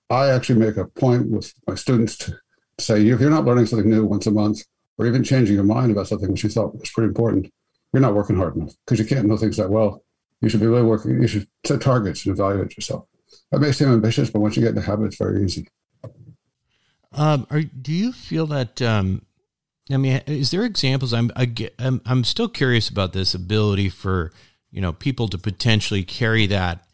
I 0.10 0.30
actually 0.30 0.60
make 0.60 0.78
a 0.78 0.86
point 0.86 1.30
with 1.30 1.54
my 1.68 1.76
students 1.76 2.18
to 2.18 2.38
say, 2.80 3.06
if 3.08 3.20
you're 3.20 3.30
not 3.30 3.46
learning 3.46 3.66
something 3.66 3.90
new 3.90 4.06
once 4.06 4.28
a 4.28 4.32
month, 4.32 4.64
or 4.98 5.08
even 5.08 5.24
changing 5.24 5.56
your 5.56 5.64
mind 5.64 5.92
about 5.92 6.08
something 6.08 6.30
which 6.30 6.44
you 6.44 6.50
thought 6.50 6.78
was 6.78 6.92
pretty 6.92 7.08
important, 7.08 7.52
you're 7.92 8.02
not 8.02 8.14
working 8.14 8.38
hard 8.38 8.56
enough 8.56 8.74
because 8.86 9.00
you 9.00 9.06
can't 9.06 9.28
know 9.28 9.38
things 9.38 9.58
that 9.58 9.70
well. 9.70 10.04
You 10.42 10.50
should 10.50 10.60
be 10.60 10.68
really 10.68 10.84
working. 10.84 11.22
You 11.22 11.28
should 11.28 11.48
set 11.66 11.82
targets 11.82 12.26
and 12.26 12.34
evaluate 12.34 12.76
yourself. 12.78 13.06
That 13.52 13.60
may 13.60 13.72
seem 13.72 13.90
ambitious, 13.90 14.30
but 14.30 14.40
once 14.40 14.56
you 14.56 14.62
get 14.62 14.70
in 14.70 14.76
the 14.76 14.82
habit, 14.82 15.06
it's 15.06 15.18
very 15.18 15.44
easy. 15.44 15.68
Um, 17.14 17.48
are, 17.50 17.62
do 17.62 17.92
you 17.92 18.12
feel 18.12 18.46
that? 18.48 18.82
Um, 18.82 19.24
I 19.94 19.98
mean, 19.98 20.22
is 20.28 20.52
there 20.52 20.64
examples? 20.64 21.14
I'm, 21.14 21.32
I'm 21.36 22.02
I'm 22.06 22.24
still 22.24 22.50
curious 22.50 22.90
about 22.90 23.14
this 23.14 23.34
ability 23.34 23.90
for 23.90 24.32
you 24.72 24.82
know 24.82 24.94
people 24.94 25.28
to 25.30 25.38
potentially 25.38 26.04
carry 26.04 26.48
that 26.48 26.86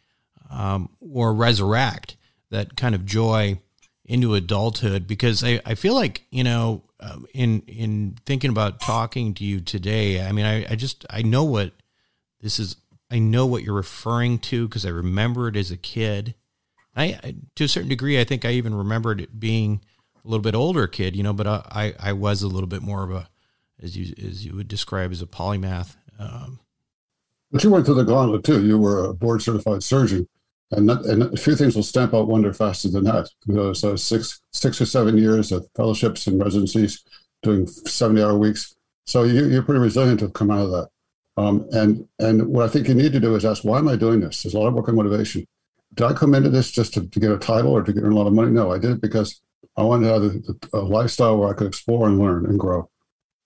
um, 0.49 0.89
or 0.99 1.33
resurrect 1.33 2.15
that 2.49 2.77
kind 2.77 2.95
of 2.95 3.05
joy 3.05 3.59
into 4.05 4.35
adulthood 4.35 5.05
because 5.05 5.43
I, 5.43 5.61
I 5.65 5.75
feel 5.75 5.93
like 5.93 6.23
you 6.31 6.43
know 6.43 6.83
um, 6.99 7.27
in 7.33 7.61
in 7.67 8.17
thinking 8.25 8.49
about 8.49 8.79
talking 8.79 9.33
to 9.35 9.43
you 9.43 9.59
today 9.59 10.25
i 10.25 10.31
mean 10.31 10.45
I, 10.45 10.65
I 10.71 10.75
just 10.75 11.05
i 11.09 11.21
know 11.21 11.43
what 11.43 11.73
this 12.39 12.57
is 12.57 12.77
i 13.11 13.19
know 13.19 13.45
what 13.45 13.63
you're 13.63 13.75
referring 13.75 14.39
to 14.39 14.65
because 14.65 14.85
i 14.85 14.89
remember 14.89 15.49
it 15.49 15.57
as 15.57 15.71
a 15.71 15.77
kid 15.77 16.35
I, 16.97 17.35
to 17.55 17.63
a 17.63 17.67
certain 17.67 17.89
degree, 17.89 18.19
I 18.19 18.23
think 18.23 18.43
I 18.43 18.51
even 18.51 18.73
remembered 18.73 19.21
it 19.21 19.39
being 19.39 19.81
a 20.23 20.27
little 20.27 20.41
bit 20.41 20.55
older 20.55 20.87
kid, 20.87 21.15
you 21.15 21.23
know, 21.23 21.33
but 21.33 21.47
I, 21.47 21.93
I 21.99 22.13
was 22.13 22.41
a 22.41 22.47
little 22.47 22.67
bit 22.67 22.81
more 22.81 23.03
of 23.03 23.11
a, 23.11 23.29
as 23.81 23.95
you, 23.95 24.13
as 24.23 24.45
you 24.45 24.55
would 24.55 24.67
describe 24.67 25.11
as 25.11 25.21
a 25.21 25.27
polymath. 25.27 25.95
Um, 26.19 26.59
but 27.51 27.63
you 27.63 27.69
went 27.69 27.85
through 27.85 27.95
the 27.95 28.03
gauntlet 28.03 28.43
too. 28.43 28.65
You 28.65 28.77
were 28.77 29.05
a 29.05 29.13
board 29.13 29.41
certified 29.41 29.83
surgeon 29.83 30.27
and, 30.71 30.85
not, 30.85 31.05
and 31.05 31.23
a 31.23 31.37
few 31.37 31.55
things 31.55 31.75
will 31.75 31.83
stamp 31.83 32.13
out 32.13 32.27
wonder 32.27 32.53
faster 32.53 32.89
than 32.89 33.05
that. 33.05 33.29
Those 33.45 33.83
uh, 33.83 33.95
six, 33.95 34.41
six 34.51 34.81
or 34.81 34.85
seven 34.85 35.17
years 35.17 35.51
of 35.51 35.67
fellowships 35.75 36.27
and 36.27 36.41
residencies, 36.41 37.03
doing 37.41 37.67
70 37.67 38.21
hour 38.21 38.37
weeks. 38.37 38.75
So 39.05 39.23
you, 39.23 39.57
are 39.57 39.63
pretty 39.63 39.79
resilient 39.79 40.19
to 40.19 40.29
come 40.29 40.51
out 40.51 40.65
of 40.65 40.71
that. 40.71 40.89
Um, 41.37 41.67
and 41.71 42.07
and 42.19 42.47
what 42.47 42.65
I 42.65 42.67
think 42.67 42.87
you 42.87 42.95
need 42.95 43.13
to 43.13 43.19
do 43.19 43.35
is 43.35 43.45
ask, 43.45 43.63
why 43.63 43.77
am 43.77 43.87
I 43.87 43.95
doing 43.95 44.19
this? 44.19 44.41
There's 44.41 44.55
a 44.55 44.59
lot 44.59 44.67
of 44.67 44.73
work 44.73 44.89
on 44.89 44.95
motivation. 44.95 45.45
Did 45.93 46.05
I 46.05 46.13
come 46.13 46.33
into 46.33 46.49
this 46.49 46.71
just 46.71 46.95
to, 46.95 47.07
to 47.07 47.19
get 47.19 47.31
a 47.31 47.37
title 47.37 47.71
or 47.71 47.83
to 47.83 47.93
get 47.93 48.03
a 48.03 48.07
lot 48.07 48.27
of 48.27 48.33
money? 48.33 48.51
No, 48.51 48.73
I 48.73 48.79
did 48.79 48.91
it 48.91 49.01
because 49.01 49.39
I 49.77 49.83
wanted 49.83 50.07
to 50.07 50.13
have 50.13 50.23
a, 50.73 50.77
a, 50.79 50.81
lifestyle 50.81 51.37
where 51.37 51.49
I 51.49 51.53
could 51.53 51.67
explore 51.67 52.07
and 52.07 52.17
learn 52.17 52.45
and 52.47 52.59
grow. 52.59 52.89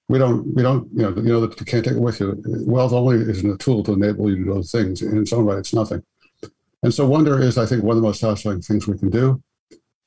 We 0.08 0.18
don't, 0.18 0.56
we 0.56 0.64
don't, 0.64 0.90
you 0.94 1.04
know, 1.04 1.10
you 1.10 1.22
know 1.24 1.46
that 1.46 1.60
you 1.60 1.66
can't 1.66 1.84
take 1.84 1.96
it 1.96 2.02
with 2.02 2.20
you. 2.20 2.42
Wealth 2.46 2.94
only 2.94 3.18
is 3.18 3.44
a 3.44 3.58
tool 3.58 3.84
to 3.84 3.94
enable 3.94 4.30
you 4.30 4.38
to 4.38 4.44
do 4.44 4.54
those 4.54 4.72
things. 4.72 5.02
In 5.02 5.18
its 5.18 5.34
own 5.34 5.46
right, 5.46 5.58
it's 5.58 5.74
nothing. 5.74 6.04
And 6.84 6.94
so 6.94 7.06
wonder 7.06 7.40
is, 7.40 7.58
I 7.58 7.66
think, 7.66 7.84
one 7.84 7.98
of 7.98 8.02
the 8.02 8.08
most 8.08 8.22
satisfying 8.22 8.62
things 8.62 8.88
we 8.88 8.98
can 8.98 9.10
do. 9.10 9.42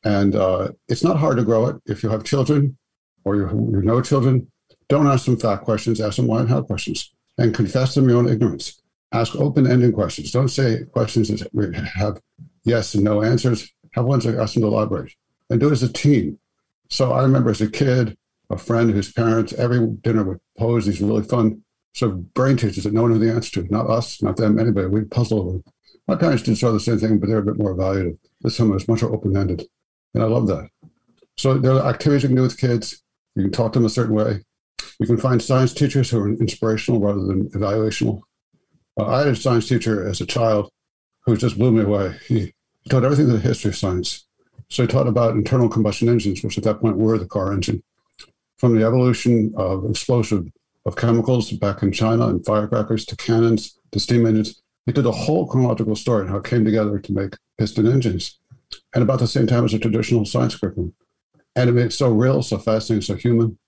And 0.05 0.35
uh, 0.35 0.73
it's 0.89 1.05
not 1.05 1.19
hard 1.19 1.37
to 1.37 1.45
grow 1.45 1.67
it. 1.67 1.77
If 1.87 2.03
you 2.03 2.09
have 2.11 2.25
children 2.25 2.77
or 3.25 3.37
you, 3.37 3.49
you 3.49 3.83
know 3.83 4.03
children, 4.03 4.51
don't 4.89 5.07
ask 5.07 5.25
them 5.27 5.39
fact 5.39 5.65
questions, 5.65 6.01
ask 6.01 6.17
them 6.17 6.27
why 6.27 6.41
and 6.41 6.49
how 6.49 6.63
questions, 6.63 7.15
and 7.39 7.55
confess 7.55 7.95
them 7.95 8.09
your 8.09 8.19
own 8.19 8.29
ignorance. 8.29 8.83
Ask 9.13 9.37
open-ended 9.37 9.95
questions. 9.95 10.31
Don't 10.31 10.49
say 10.49 10.85
questions 10.93 11.29
that 11.29 11.93
have 11.95 12.21
yes 12.65 12.95
and 12.95 13.05
no 13.05 13.23
answers. 13.23 13.73
Have 13.93 14.05
ones 14.05 14.25
that 14.25 14.39
ask 14.39 14.55
them 14.55 14.63
to 14.63 14.69
elaborate. 14.69 15.15
And 15.51 15.61
do 15.61 15.69
it 15.69 15.73
as 15.73 15.83
a 15.83 15.93
team. 15.93 16.39
So 16.89 17.13
I 17.13 17.23
remember 17.23 17.51
as 17.51 17.61
a 17.61 17.71
kid, 17.71 18.17
a 18.51 18.57
friend 18.57 18.91
whose 18.91 19.13
parents 19.13 19.53
every 19.55 19.87
dinner 20.03 20.25
would 20.25 20.41
pose 20.59 20.87
these 20.87 21.01
really 21.01 21.23
fun 21.23 21.63
sort 21.95 22.13
of 22.13 22.35
brain 22.35 22.57
teasers 22.57 22.85
that 22.85 22.93
no 22.93 23.03
one 23.03 23.13
knew 23.13 23.19
the 23.19 23.33
answer 23.33 23.63
to. 23.63 23.73
Not 23.73 23.89
us, 23.89 24.23
not 24.23 24.37
them, 24.37 24.59
anybody. 24.59 24.89
We'd 24.89 25.11
puzzle 25.11 25.41
over 25.41 25.61
my 26.07 26.17
parents 26.17 26.43
did 26.43 26.59
sort 26.59 26.75
of 26.75 26.75
the 26.75 26.81
same 26.81 26.99
thing, 26.99 27.19
but 27.19 27.29
they're 27.29 27.39
a 27.39 27.45
bit 27.45 27.59
more 27.59 27.75
evaluative. 27.75 28.19
This 28.43 28.59
one 28.59 28.71
was 28.71 28.89
much 28.89 29.03
more 29.03 29.15
open 29.15 29.37
ended. 29.37 29.67
And 30.13 30.23
I 30.23 30.27
love 30.27 30.47
that. 30.49 30.69
So 31.37 31.55
there 31.55 31.73
are 31.73 31.89
activities 31.89 32.23
you 32.23 32.29
can 32.29 32.37
do 32.37 32.43
with 32.43 32.59
kids. 32.59 33.03
You 33.35 33.45
can 33.45 33.53
talk 33.53 33.73
to 33.73 33.79
them 33.79 33.87
a 33.87 33.91
certain 33.91 34.15
way. 34.15 34.45
You 35.01 35.07
can 35.07 35.17
find 35.17 35.43
science 35.43 35.73
teachers 35.73 36.11
who 36.11 36.21
are 36.21 36.29
inspirational 36.29 37.01
rather 37.01 37.21
than 37.21 37.49
evaluational. 37.51 38.21
Uh, 38.99 39.07
I 39.07 39.19
had 39.21 39.29
a 39.29 39.37
science 39.37 39.69
teacher 39.69 40.07
as 40.07 40.21
a 40.21 40.27
child 40.27 40.71
who 41.25 41.37
just 41.37 41.59
blew 41.59 41.73
me 41.73 41.83
away. 41.83 42.17
He 42.29 42.91
taught 42.91 43.05
everything 43.05 43.29
in 43.29 43.33
the 43.33 43.39
history 43.39 43.71
of 43.71 43.77
science. 43.77 44.27
So 44.69 44.83
he 44.83 44.87
taught 44.87 45.07
about 45.07 45.35
internal 45.35 45.69
combustion 45.69 46.09
engines, 46.09 46.43
which 46.43 46.59
at 46.59 46.65
that 46.65 46.81
point 46.81 46.97
were 46.97 47.19
the 47.19 47.27
car 47.27 47.53
engine, 47.53 47.83
from 48.57 48.77
the 48.77 48.85
evolution 48.85 49.53
of 49.57 49.89
explosive 49.89 50.47
of 50.87 50.97
chemicals 50.97 51.51
back 51.53 51.83
in 51.83 51.93
China 51.93 52.29
and 52.29 52.45
firecrackers 52.45 53.05
to 53.07 53.17
cannons 53.17 53.79
to 53.93 54.01
steam 54.01 54.27
engines. 54.27 54.63
He 54.87 54.93
did 54.93 55.07
a 55.07 55.13
whole 55.13 55.47
chronological 55.47 55.97
story 55.97 56.23
on 56.23 56.29
how 56.29 56.39
it 56.39 56.45
came 56.45 56.65
together 56.65 56.99
to 56.99 57.13
make 57.13 57.37
piston 57.59 57.87
engines, 57.87 58.39
and 58.95 59.03
about 59.03 59.19
the 59.19 59.27
same 59.27 59.47
time 59.47 59.65
as 59.65 59.73
a 59.73 59.79
traditional 59.79 60.25
science 60.25 60.57
curriculum. 60.57 60.95
And 61.57 61.71
it 61.71 61.73
made 61.73 61.87
it 61.87 61.93
so 61.93 62.11
real, 62.11 62.43
so 62.43 62.59
fascinating, 62.59 63.03
so 63.03 63.15
human. 63.15 63.59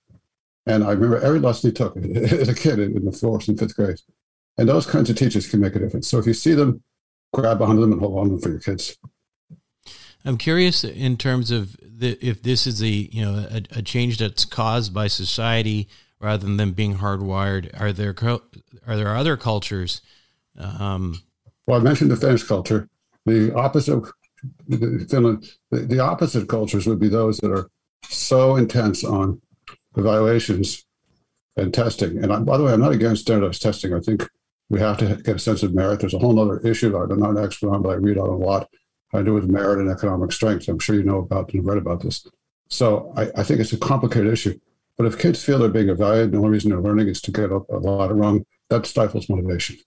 And 0.65 0.83
I 0.83 0.91
remember 0.91 1.19
every 1.19 1.39
lesson 1.39 1.69
he 1.69 1.73
took 1.73 1.95
as 2.15 2.49
a 2.49 2.53
kid 2.53 2.79
in 2.79 3.05
the 3.05 3.11
fourth 3.11 3.47
and 3.47 3.57
fifth 3.57 3.75
grade. 3.75 3.99
And 4.57 4.67
those 4.67 4.85
kinds 4.85 5.09
of 5.09 5.15
teachers 5.15 5.49
can 5.49 5.61
make 5.61 5.75
a 5.75 5.79
difference. 5.79 6.07
So 6.07 6.17
if 6.17 6.27
you 6.27 6.33
see 6.33 6.53
them, 6.53 6.83
grab 7.33 7.61
onto 7.61 7.81
them 7.81 7.93
and 7.93 8.01
hold 8.01 8.19
on 8.19 8.25
to 8.25 8.31
them 8.31 8.41
for 8.41 8.49
your 8.49 8.59
kids. 8.59 8.97
I'm 10.27 10.37
curious 10.37 10.83
in 10.83 11.17
terms 11.17 11.51
of 11.51 11.77
the, 11.81 12.17
if 12.21 12.43
this 12.43 12.67
is 12.67 12.81
a 12.81 12.87
you 12.87 13.25
know 13.25 13.47
a, 13.49 13.61
a, 13.79 13.81
change 13.81 14.17
that's 14.17 14.45
caused 14.45 14.93
by 14.93 15.07
society 15.07 15.87
rather 16.19 16.45
than 16.45 16.71
being 16.71 16.97
hardwired. 16.97 17.79
Are 17.79 17.91
there 17.91 18.13
are 18.85 18.95
there 18.95 19.15
other 19.15 19.37
cultures 19.37 20.01
um, 20.57 21.21
well, 21.65 21.79
I 21.79 21.83
mentioned 21.83 22.11
the 22.11 22.15
Finnish 22.15 22.43
culture. 22.43 22.89
The 23.25 23.53
opposite, 23.53 24.03
Finland, 24.69 25.51
the, 25.69 25.79
the 25.79 25.99
opposite 25.99 26.47
cultures 26.47 26.87
would 26.87 26.99
be 26.99 27.09
those 27.09 27.37
that 27.39 27.51
are 27.51 27.69
so 28.03 28.55
intense 28.55 29.03
on 29.03 29.41
evaluations 29.97 30.85
and 31.57 31.73
testing. 31.73 32.23
And 32.23 32.31
I, 32.31 32.39
by 32.39 32.57
the 32.57 32.63
way, 32.63 32.71
I'm 32.71 32.79
not 32.79 32.93
against 32.93 33.23
standardized 33.23 33.61
testing. 33.61 33.93
I 33.93 33.99
think 33.99 34.27
we 34.69 34.79
have 34.79 34.97
to 34.97 35.17
get 35.17 35.35
a 35.35 35.39
sense 35.39 35.63
of 35.63 35.73
merit. 35.73 35.99
There's 35.99 36.13
a 36.13 36.19
whole 36.19 36.39
other 36.39 36.59
issue 36.59 36.95
I'm 36.95 37.19
not 37.19 37.31
an 37.31 37.43
expert 37.43 37.69
on, 37.69 37.81
but 37.81 37.89
I 37.89 37.95
read 37.95 38.17
on 38.17 38.29
a 38.29 38.35
lot. 38.35 38.69
I 39.13 39.21
do 39.21 39.33
with 39.33 39.49
merit 39.49 39.79
and 39.79 39.89
economic 39.89 40.31
strength. 40.31 40.67
I'm 40.67 40.79
sure 40.79 40.95
you 40.95 41.03
know 41.03 41.19
about 41.19 41.53
and 41.53 41.65
read 41.65 41.77
about 41.77 42.01
this. 42.01 42.27
So 42.69 43.13
I, 43.15 43.29
I, 43.37 43.43
think 43.43 43.61
it's 43.61 43.71
a 43.71 43.77
complicated 43.77 44.31
issue. 44.31 44.59
But 44.97 45.05
if 45.05 45.17
kids 45.17 45.43
feel 45.43 45.59
they're 45.59 45.69
being 45.69 45.89
evaluated, 45.89 46.33
the 46.33 46.37
only 46.37 46.49
reason 46.49 46.71
they're 46.71 46.81
learning 46.81 47.07
is 47.07 47.21
to 47.21 47.31
get 47.31 47.51
a, 47.51 47.61
a 47.69 47.79
lot 47.79 48.13
wrong, 48.13 48.45
that 48.69 48.85
stifles 48.85 49.29
motivation. 49.29 49.77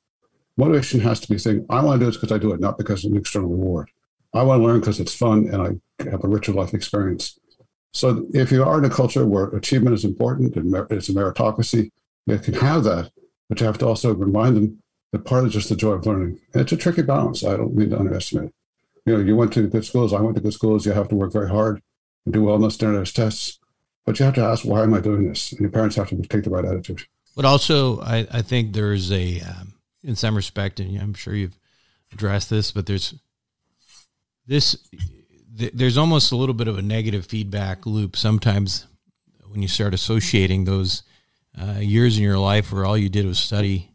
Motivation 0.56 1.00
has 1.00 1.20
to 1.20 1.28
be 1.28 1.38
saying, 1.38 1.66
I 1.68 1.82
want 1.82 2.00
to 2.00 2.06
do 2.06 2.10
this 2.10 2.16
because 2.16 2.32
I 2.32 2.38
do 2.38 2.52
it, 2.52 2.60
not 2.60 2.78
because 2.78 3.04
of 3.04 3.12
an 3.12 3.18
external 3.18 3.50
reward. 3.50 3.90
I 4.32 4.42
want 4.42 4.60
to 4.60 4.66
learn 4.66 4.80
because 4.80 5.00
it's 5.00 5.14
fun 5.14 5.48
and 5.52 5.62
I 6.00 6.04
have 6.10 6.24
a 6.24 6.28
richer 6.28 6.52
life 6.52 6.72
experience. 6.72 7.38
So 7.92 8.26
if 8.32 8.52
you 8.52 8.62
are 8.64 8.78
in 8.78 8.84
a 8.84 8.90
culture 8.90 9.26
where 9.26 9.46
achievement 9.46 9.94
is 9.94 10.04
important 10.04 10.56
and 10.56 10.74
it's 10.90 11.08
a 11.08 11.12
meritocracy, 11.12 11.90
you 12.26 12.38
can 12.38 12.54
have 12.54 12.84
that, 12.84 13.10
but 13.48 13.60
you 13.60 13.66
have 13.66 13.78
to 13.78 13.86
also 13.86 14.14
remind 14.14 14.56
them 14.56 14.82
that 15.12 15.24
part 15.24 15.44
of 15.44 15.50
just 15.50 15.68
the 15.68 15.76
joy 15.76 15.92
of 15.92 16.06
learning. 16.06 16.38
And 16.52 16.62
it's 16.62 16.72
a 16.72 16.76
tricky 16.76 17.02
balance. 17.02 17.42
I 17.42 17.56
don't 17.56 17.74
mean 17.74 17.90
to 17.90 17.98
underestimate 17.98 18.50
it. 18.50 18.54
You 19.10 19.18
know, 19.18 19.24
you 19.24 19.34
went 19.34 19.52
to 19.54 19.66
good 19.66 19.84
schools. 19.84 20.12
I 20.12 20.20
went 20.20 20.36
to 20.36 20.42
good 20.42 20.52
schools. 20.52 20.86
You 20.86 20.92
have 20.92 21.08
to 21.08 21.16
work 21.16 21.32
very 21.32 21.48
hard 21.48 21.82
and 22.24 22.32
do 22.32 22.44
well 22.44 22.54
in 22.54 22.62
those 22.62 22.74
standardized 22.74 23.16
tests. 23.16 23.58
But 24.06 24.18
you 24.18 24.24
have 24.24 24.36
to 24.36 24.42
ask, 24.44 24.64
why 24.64 24.84
am 24.84 24.94
I 24.94 25.00
doing 25.00 25.28
this? 25.28 25.50
And 25.50 25.60
your 25.60 25.70
parents 25.70 25.96
have 25.96 26.10
to 26.10 26.22
take 26.22 26.44
the 26.44 26.50
right 26.50 26.64
attitude. 26.64 27.02
But 27.34 27.44
also, 27.44 28.00
I, 28.02 28.26
I 28.30 28.42
think 28.42 28.72
there's 28.72 29.10
a 29.10 29.40
um, 29.40 29.74
in 30.04 30.14
some 30.14 30.36
respect, 30.36 30.78
and 30.78 30.96
I'm 30.96 31.14
sure 31.14 31.34
you've 31.34 31.58
addressed 32.12 32.50
this, 32.50 32.70
but 32.70 32.86
there's 32.86 33.14
this 34.46 34.76
there's 35.52 35.98
almost 35.98 36.30
a 36.30 36.36
little 36.36 36.54
bit 36.54 36.68
of 36.68 36.78
a 36.78 36.82
negative 36.82 37.26
feedback 37.26 37.84
loop 37.84 38.16
sometimes 38.16 38.86
when 39.48 39.60
you 39.60 39.68
start 39.68 39.92
associating 39.92 40.64
those 40.64 41.02
uh, 41.60 41.78
years 41.80 42.16
in 42.16 42.22
your 42.22 42.38
life 42.38 42.72
where 42.72 42.84
all 42.86 42.96
you 42.96 43.08
did 43.08 43.26
was 43.26 43.38
study 43.38 43.90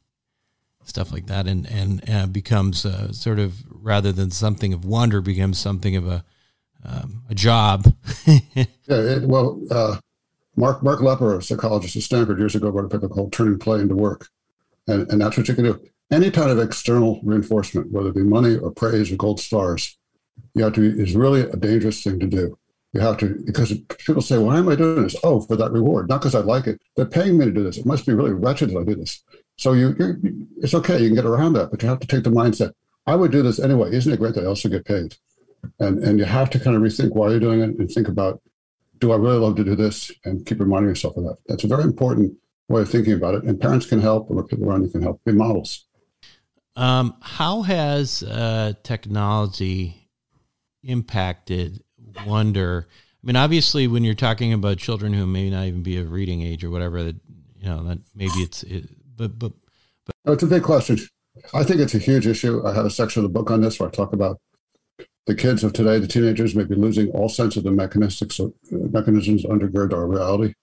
stuff 0.83 1.11
like 1.11 1.27
that 1.27 1.47
and 1.47 1.67
and 1.67 2.31
becomes 2.31 2.85
uh, 2.85 3.11
sort 3.11 3.39
of 3.39 3.63
rather 3.85 4.11
than 4.11 4.31
something 4.31 4.73
of 4.73 4.83
wonder 4.83 5.21
becomes 5.21 5.57
something 5.57 5.95
of 5.95 6.07
a 6.07 6.23
um, 6.83 7.23
a 7.29 7.35
job 7.35 7.95
yeah 8.27 8.65
it, 8.87 9.23
well 9.23 9.59
uh, 9.71 9.97
mark 10.55 10.83
mark 10.83 10.99
lepper 10.99 11.37
a 11.37 11.41
psychologist 11.41 11.95
at 11.95 12.03
stanford 12.03 12.37
years 12.37 12.55
ago 12.55 12.69
wrote 12.69 12.85
a 12.85 12.89
paper 12.89 13.09
called 13.09 13.31
turning 13.31 13.57
play 13.57 13.79
into 13.79 13.95
work 13.95 14.27
and, 14.87 15.09
and 15.11 15.21
that's 15.21 15.37
what 15.37 15.47
you 15.47 15.55
can 15.55 15.63
do 15.63 15.79
any 16.11 16.29
kind 16.31 16.51
of 16.51 16.59
external 16.59 17.19
reinforcement, 17.23 17.91
whether 17.91 18.09
it 18.09 18.15
be 18.15 18.23
money 18.23 18.57
or 18.57 18.71
praise 18.71 19.11
or 19.11 19.15
gold 19.15 19.39
stars, 19.39 19.97
you 20.53 20.63
have 20.63 20.73
to 20.73 20.83
is 20.83 21.15
really 21.15 21.41
a 21.41 21.55
dangerous 21.55 22.03
thing 22.03 22.19
to 22.19 22.27
do. 22.27 22.57
You 22.93 23.01
have 23.01 23.17
to 23.17 23.41
because 23.45 23.73
people 24.05 24.21
say, 24.21 24.37
"Why 24.37 24.57
am 24.57 24.69
I 24.69 24.75
doing 24.75 25.03
this?" 25.03 25.15
Oh, 25.23 25.41
for 25.41 25.55
that 25.57 25.71
reward, 25.71 26.07
not 26.07 26.21
because 26.21 26.35
I 26.35 26.39
like 26.39 26.67
it. 26.67 26.79
They're 26.95 27.05
paying 27.05 27.37
me 27.37 27.45
to 27.45 27.51
do 27.51 27.63
this. 27.63 27.77
It 27.77 27.85
must 27.85 28.05
be 28.05 28.13
really 28.13 28.31
wretched 28.31 28.69
that 28.69 28.79
I 28.79 28.83
do 28.83 28.95
this. 28.95 29.23
So 29.57 29.73
you, 29.73 29.95
it's 30.57 30.73
okay. 30.73 30.99
You 30.99 31.07
can 31.07 31.15
get 31.15 31.25
around 31.25 31.53
that, 31.53 31.71
but 31.71 31.81
you 31.81 31.89
have 31.89 31.99
to 31.99 32.07
take 32.07 32.23
the 32.23 32.29
mindset. 32.29 32.71
I 33.07 33.15
would 33.15 33.31
do 33.31 33.43
this 33.43 33.59
anyway. 33.59 33.91
Isn't 33.93 34.13
it 34.13 34.19
great 34.19 34.35
that 34.35 34.43
I 34.43 34.47
also 34.47 34.69
get 34.69 34.85
paid? 34.85 35.15
And 35.79 36.03
and 36.03 36.19
you 36.19 36.25
have 36.25 36.49
to 36.51 36.59
kind 36.59 36.75
of 36.75 36.81
rethink 36.81 37.15
why 37.15 37.29
you're 37.29 37.39
doing 37.39 37.61
it 37.61 37.77
and 37.77 37.89
think 37.89 38.07
about, 38.07 38.41
do 38.99 39.11
I 39.11 39.15
really 39.15 39.37
love 39.37 39.55
to 39.57 39.63
do 39.63 39.75
this? 39.75 40.11
And 40.23 40.45
keep 40.45 40.59
reminding 40.59 40.89
yourself 40.89 41.17
of 41.17 41.23
that. 41.23 41.37
That's 41.47 41.63
a 41.63 41.67
very 41.67 41.83
important 41.83 42.37
way 42.67 42.81
of 42.81 42.89
thinking 42.89 43.13
about 43.13 43.35
it. 43.35 43.43
And 43.43 43.59
parents 43.59 43.85
can 43.85 44.01
help, 44.01 44.29
or 44.29 44.43
people 44.43 44.69
around 44.69 44.83
you 44.83 44.89
can 44.89 45.01
help. 45.01 45.23
Be 45.23 45.31
models. 45.31 45.85
Um, 46.75 47.15
how 47.21 47.61
has 47.61 48.21
uh, 48.23 48.73
technology 48.83 50.09
impacted 50.83 51.83
wonder? 52.25 52.87
I 53.23 53.27
mean, 53.27 53.35
obviously, 53.35 53.87
when 53.87 54.03
you're 54.03 54.13
talking 54.13 54.53
about 54.53 54.77
children 54.77 55.13
who 55.13 55.25
may 55.25 55.49
not 55.49 55.65
even 55.65 55.83
be 55.83 55.97
of 55.97 56.11
reading 56.11 56.41
age 56.41 56.63
or 56.63 56.69
whatever, 56.69 57.03
that 57.03 57.15
you 57.59 57.69
know, 57.69 57.83
that 57.85 57.99
maybe 58.13 58.33
it's, 58.35 58.61
it, 58.63 58.89
but 59.15 59.39
but 59.39 59.53
but 60.05 60.15
oh, 60.25 60.33
it's 60.33 60.43
a 60.43 60.47
big 60.47 60.63
question. 60.63 60.99
I 61.53 61.63
think 61.63 61.81
it's 61.81 61.95
a 61.95 61.99
huge 61.99 62.27
issue. 62.27 62.65
I 62.65 62.73
have 62.73 62.85
a 62.85 62.89
section 62.89 63.23
of 63.23 63.31
the 63.31 63.39
book 63.39 63.51
on 63.51 63.61
this 63.61 63.79
where 63.79 63.89
I 63.89 63.91
talk 63.91 64.13
about 64.13 64.39
the 65.25 65.35
kids 65.35 65.63
of 65.63 65.73
today, 65.73 65.99
the 65.99 66.07
teenagers, 66.07 66.55
may 66.55 66.63
be 66.63 66.75
losing 66.75 67.09
all 67.11 67.29
sense 67.29 67.57
of 67.57 67.63
the 67.63 67.71
mechanistics 67.71 68.39
uh, 68.39 68.47
mechanisms 68.71 69.43
undergird 69.43 69.91
our 69.91 70.07
reality. 70.07 70.53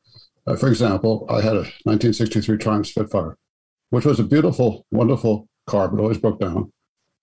Uh, 0.46 0.56
for 0.56 0.68
example, 0.68 1.26
I 1.28 1.36
had 1.36 1.54
a 1.54 1.66
1963 1.84 2.58
Triumph 2.58 2.86
Spitfire, 2.86 3.36
which 3.90 4.04
was 4.04 4.20
a 4.20 4.24
beautiful, 4.24 4.86
wonderful 4.90 5.48
car, 5.66 5.88
but 5.88 6.00
always 6.00 6.18
broke 6.18 6.40
down. 6.40 6.72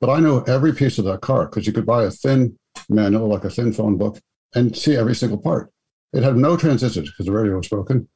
But 0.01 0.09
I 0.09 0.19
know 0.19 0.41
every 0.43 0.73
piece 0.73 0.97
of 0.97 1.05
that 1.05 1.21
car 1.21 1.45
because 1.45 1.65
you 1.65 1.73
could 1.73 1.85
buy 1.85 2.03
a 2.03 2.11
thin 2.11 2.57
manual, 2.87 3.27
like 3.27 3.45
a 3.45 3.49
thin 3.49 3.73
phone 3.73 3.97
book, 3.97 4.19
and 4.53 4.75
see 4.77 4.95
every 4.95 5.15
single 5.15 5.37
part. 5.37 5.71
It 6.13 6.23
had 6.23 6.37
no 6.37 6.57
transistors 6.57 7.09
because 7.09 7.25
the 7.25 7.31
radio 7.31 7.57
was 7.57 7.67
broken. 7.67 8.07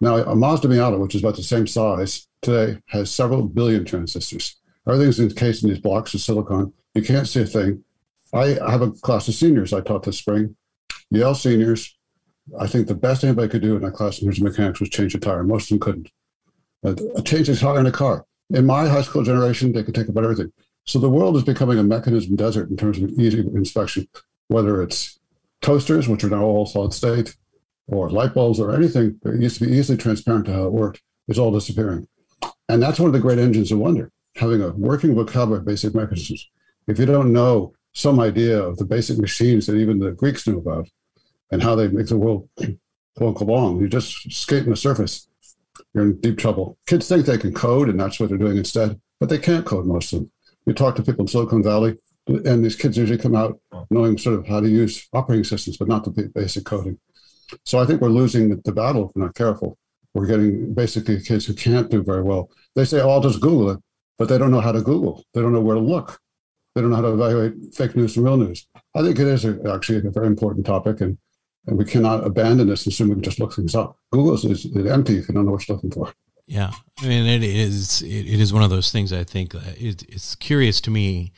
Now, 0.00 0.16
a 0.16 0.36
Mazda 0.36 0.68
Miata, 0.68 0.98
which 0.98 1.14
is 1.14 1.22
about 1.22 1.36
the 1.36 1.42
same 1.42 1.66
size 1.66 2.28
today, 2.42 2.80
has 2.88 3.10
several 3.10 3.42
billion 3.42 3.84
transistors. 3.84 4.56
Everything's 4.88 5.20
encased 5.20 5.62
in 5.62 5.70
these 5.70 5.80
blocks 5.80 6.14
of 6.14 6.20
silicon. 6.20 6.72
You 6.94 7.02
can't 7.02 7.28
see 7.28 7.42
a 7.42 7.46
thing. 7.46 7.84
I 8.32 8.58
have 8.70 8.82
a 8.82 8.90
class 8.90 9.28
of 9.28 9.34
seniors 9.34 9.72
I 9.72 9.80
taught 9.80 10.02
this 10.02 10.18
spring, 10.18 10.56
Yale 11.10 11.34
seniors. 11.34 11.96
I 12.58 12.66
think 12.66 12.86
the 12.86 12.94
best 12.94 13.24
anybody 13.24 13.48
could 13.48 13.62
do 13.62 13.76
in 13.76 13.82
that 13.82 13.94
class 13.94 14.18
in 14.18 14.26
terms 14.26 14.38
of 14.38 14.44
mechanics 14.44 14.80
was 14.80 14.88
change 14.88 15.14
a 15.14 15.18
tire. 15.18 15.42
Most 15.42 15.64
of 15.64 15.68
them 15.70 15.80
couldn't. 15.80 16.10
Uh, 16.84 16.94
but 17.14 17.24
change 17.24 17.48
a 17.48 17.56
tire 17.56 17.80
in 17.80 17.86
a 17.86 17.92
car. 17.92 18.24
In 18.50 18.66
my 18.66 18.86
high 18.86 19.02
school 19.02 19.24
generation, 19.24 19.72
they 19.72 19.82
could 19.82 19.94
take 19.94 20.08
about 20.08 20.24
everything. 20.24 20.52
So 20.84 21.00
the 21.00 21.10
world 21.10 21.36
is 21.36 21.42
becoming 21.42 21.78
a 21.78 21.82
mechanism 21.82 22.36
desert 22.36 22.70
in 22.70 22.76
terms 22.76 22.98
of 22.98 23.10
easy 23.10 23.40
inspection, 23.40 24.06
whether 24.48 24.82
it's 24.82 25.18
toasters, 25.60 26.06
which 26.06 26.22
are 26.22 26.30
now 26.30 26.44
all 26.44 26.66
solid 26.66 26.92
state, 26.92 27.34
or 27.88 28.10
light 28.10 28.34
bulbs 28.34 28.60
or 28.60 28.74
anything 28.74 29.18
that 29.22 29.40
used 29.40 29.58
to 29.58 29.66
be 29.66 29.72
easily 29.72 29.98
transparent 29.98 30.46
to 30.46 30.52
how 30.52 30.66
it 30.66 30.72
worked 30.72 31.02
is 31.26 31.38
all 31.38 31.50
disappearing. 31.50 32.06
And 32.68 32.82
that's 32.82 33.00
one 33.00 33.08
of 33.08 33.12
the 33.12 33.20
great 33.20 33.38
engines 33.38 33.72
of 33.72 33.78
wonder, 33.78 34.12
having 34.36 34.62
a 34.62 34.70
working 34.70 35.14
vocabulary 35.14 35.60
of 35.60 35.66
basic 35.66 35.94
mechanisms. 35.94 36.48
If 36.86 36.98
you 36.98 37.06
don't 37.06 37.32
know 37.32 37.74
some 37.94 38.20
idea 38.20 38.62
of 38.62 38.76
the 38.76 38.84
basic 38.84 39.18
machines 39.18 39.66
that 39.66 39.76
even 39.76 39.98
the 39.98 40.12
Greeks 40.12 40.46
knew 40.46 40.58
about 40.58 40.88
and 41.50 41.62
how 41.62 41.74
they 41.74 41.88
make 41.88 42.06
the 42.06 42.18
world 42.18 42.48
walk 43.18 43.40
along, 43.40 43.80
you 43.80 43.88
just 43.88 44.30
skating 44.30 44.70
the 44.70 44.76
surface, 44.76 45.28
you're 45.94 46.04
in 46.04 46.20
deep 46.20 46.38
trouble. 46.38 46.76
Kids 46.86 47.08
think 47.08 47.24
they 47.24 47.38
can 47.38 47.54
code, 47.54 47.88
and 47.88 47.98
that's 47.98 48.20
what 48.20 48.28
they're 48.28 48.38
doing 48.38 48.58
instead, 48.58 49.00
but 49.18 49.28
they 49.28 49.38
can't 49.38 49.64
code 49.64 49.86
most 49.86 50.12
of 50.12 50.20
them. 50.20 50.30
You 50.66 50.74
talk 50.74 50.96
to 50.96 51.02
people 51.02 51.22
in 51.22 51.28
Silicon 51.28 51.62
Valley, 51.62 51.96
and 52.26 52.64
these 52.64 52.76
kids 52.76 52.98
usually 52.98 53.18
come 53.18 53.36
out 53.36 53.58
knowing 53.90 54.18
sort 54.18 54.38
of 54.38 54.46
how 54.46 54.60
to 54.60 54.68
use 54.68 55.08
operating 55.12 55.44
systems, 55.44 55.76
but 55.76 55.88
not 55.88 56.04
the 56.04 56.30
basic 56.34 56.64
coding. 56.64 56.98
So 57.64 57.78
I 57.78 57.86
think 57.86 58.00
we're 58.00 58.08
losing 58.08 58.60
the 58.60 58.72
battle 58.72 59.08
if 59.08 59.16
we're 59.16 59.24
not 59.24 59.34
careful. 59.34 59.78
We're 60.12 60.26
getting 60.26 60.74
basically 60.74 61.20
kids 61.20 61.46
who 61.46 61.54
can't 61.54 61.90
do 61.90 62.02
very 62.02 62.22
well. 62.22 62.50
They 62.74 62.84
say, 62.84 63.00
oh, 63.00 63.10
I'll 63.10 63.20
just 63.20 63.40
Google 63.40 63.70
it, 63.70 63.80
but 64.18 64.28
they 64.28 64.38
don't 64.38 64.50
know 64.50 64.60
how 64.60 64.72
to 64.72 64.82
Google. 64.82 65.24
They 65.34 65.40
don't 65.40 65.52
know 65.52 65.60
where 65.60 65.76
to 65.76 65.80
look. 65.80 66.20
They 66.74 66.80
don't 66.80 66.90
know 66.90 66.96
how 66.96 67.02
to 67.02 67.14
evaluate 67.14 67.74
fake 67.74 67.96
news 67.96 68.14
from 68.14 68.24
real 68.24 68.36
news. 68.36 68.66
I 68.94 69.02
think 69.02 69.18
it 69.18 69.26
is 69.26 69.44
a, 69.44 69.58
actually 69.72 70.06
a 70.06 70.10
very 70.10 70.26
important 70.26 70.66
topic, 70.66 71.00
and, 71.00 71.16
and 71.66 71.78
we 71.78 71.84
cannot 71.84 72.24
abandon 72.26 72.68
this 72.68 72.84
and 72.84 72.92
assume 72.92 73.08
we 73.08 73.14
can 73.14 73.22
just 73.22 73.40
look 73.40 73.54
things 73.54 73.74
up. 73.74 73.98
Google 74.12 74.34
is, 74.34 74.44
is 74.44 74.86
empty 74.86 75.18
if 75.18 75.28
you 75.28 75.34
don't 75.34 75.46
know 75.46 75.52
what 75.52 75.66
you're 75.66 75.76
looking 75.76 75.90
for. 75.90 76.12
Yeah, 76.46 76.70
I 77.00 77.06
mean, 77.06 77.26
it 77.26 77.42
is 77.42 78.02
it, 78.02 78.08
it 78.08 78.40
is 78.40 78.52
one 78.52 78.62
of 78.62 78.70
those 78.70 78.92
things. 78.92 79.12
I 79.12 79.24
think 79.24 79.54
uh, 79.54 79.60
it, 79.76 80.04
it's 80.08 80.34
curious 80.36 80.80
to 80.82 80.90
me 80.90 81.32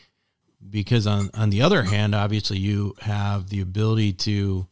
because 0.68 1.06
on 1.06 1.30
on 1.32 1.50
the 1.50 1.62
other 1.62 1.84
hand, 1.84 2.14
obviously 2.14 2.58
you 2.58 2.94
have 3.00 3.48
the 3.48 3.60
ability 3.60 4.12
to 4.14 4.68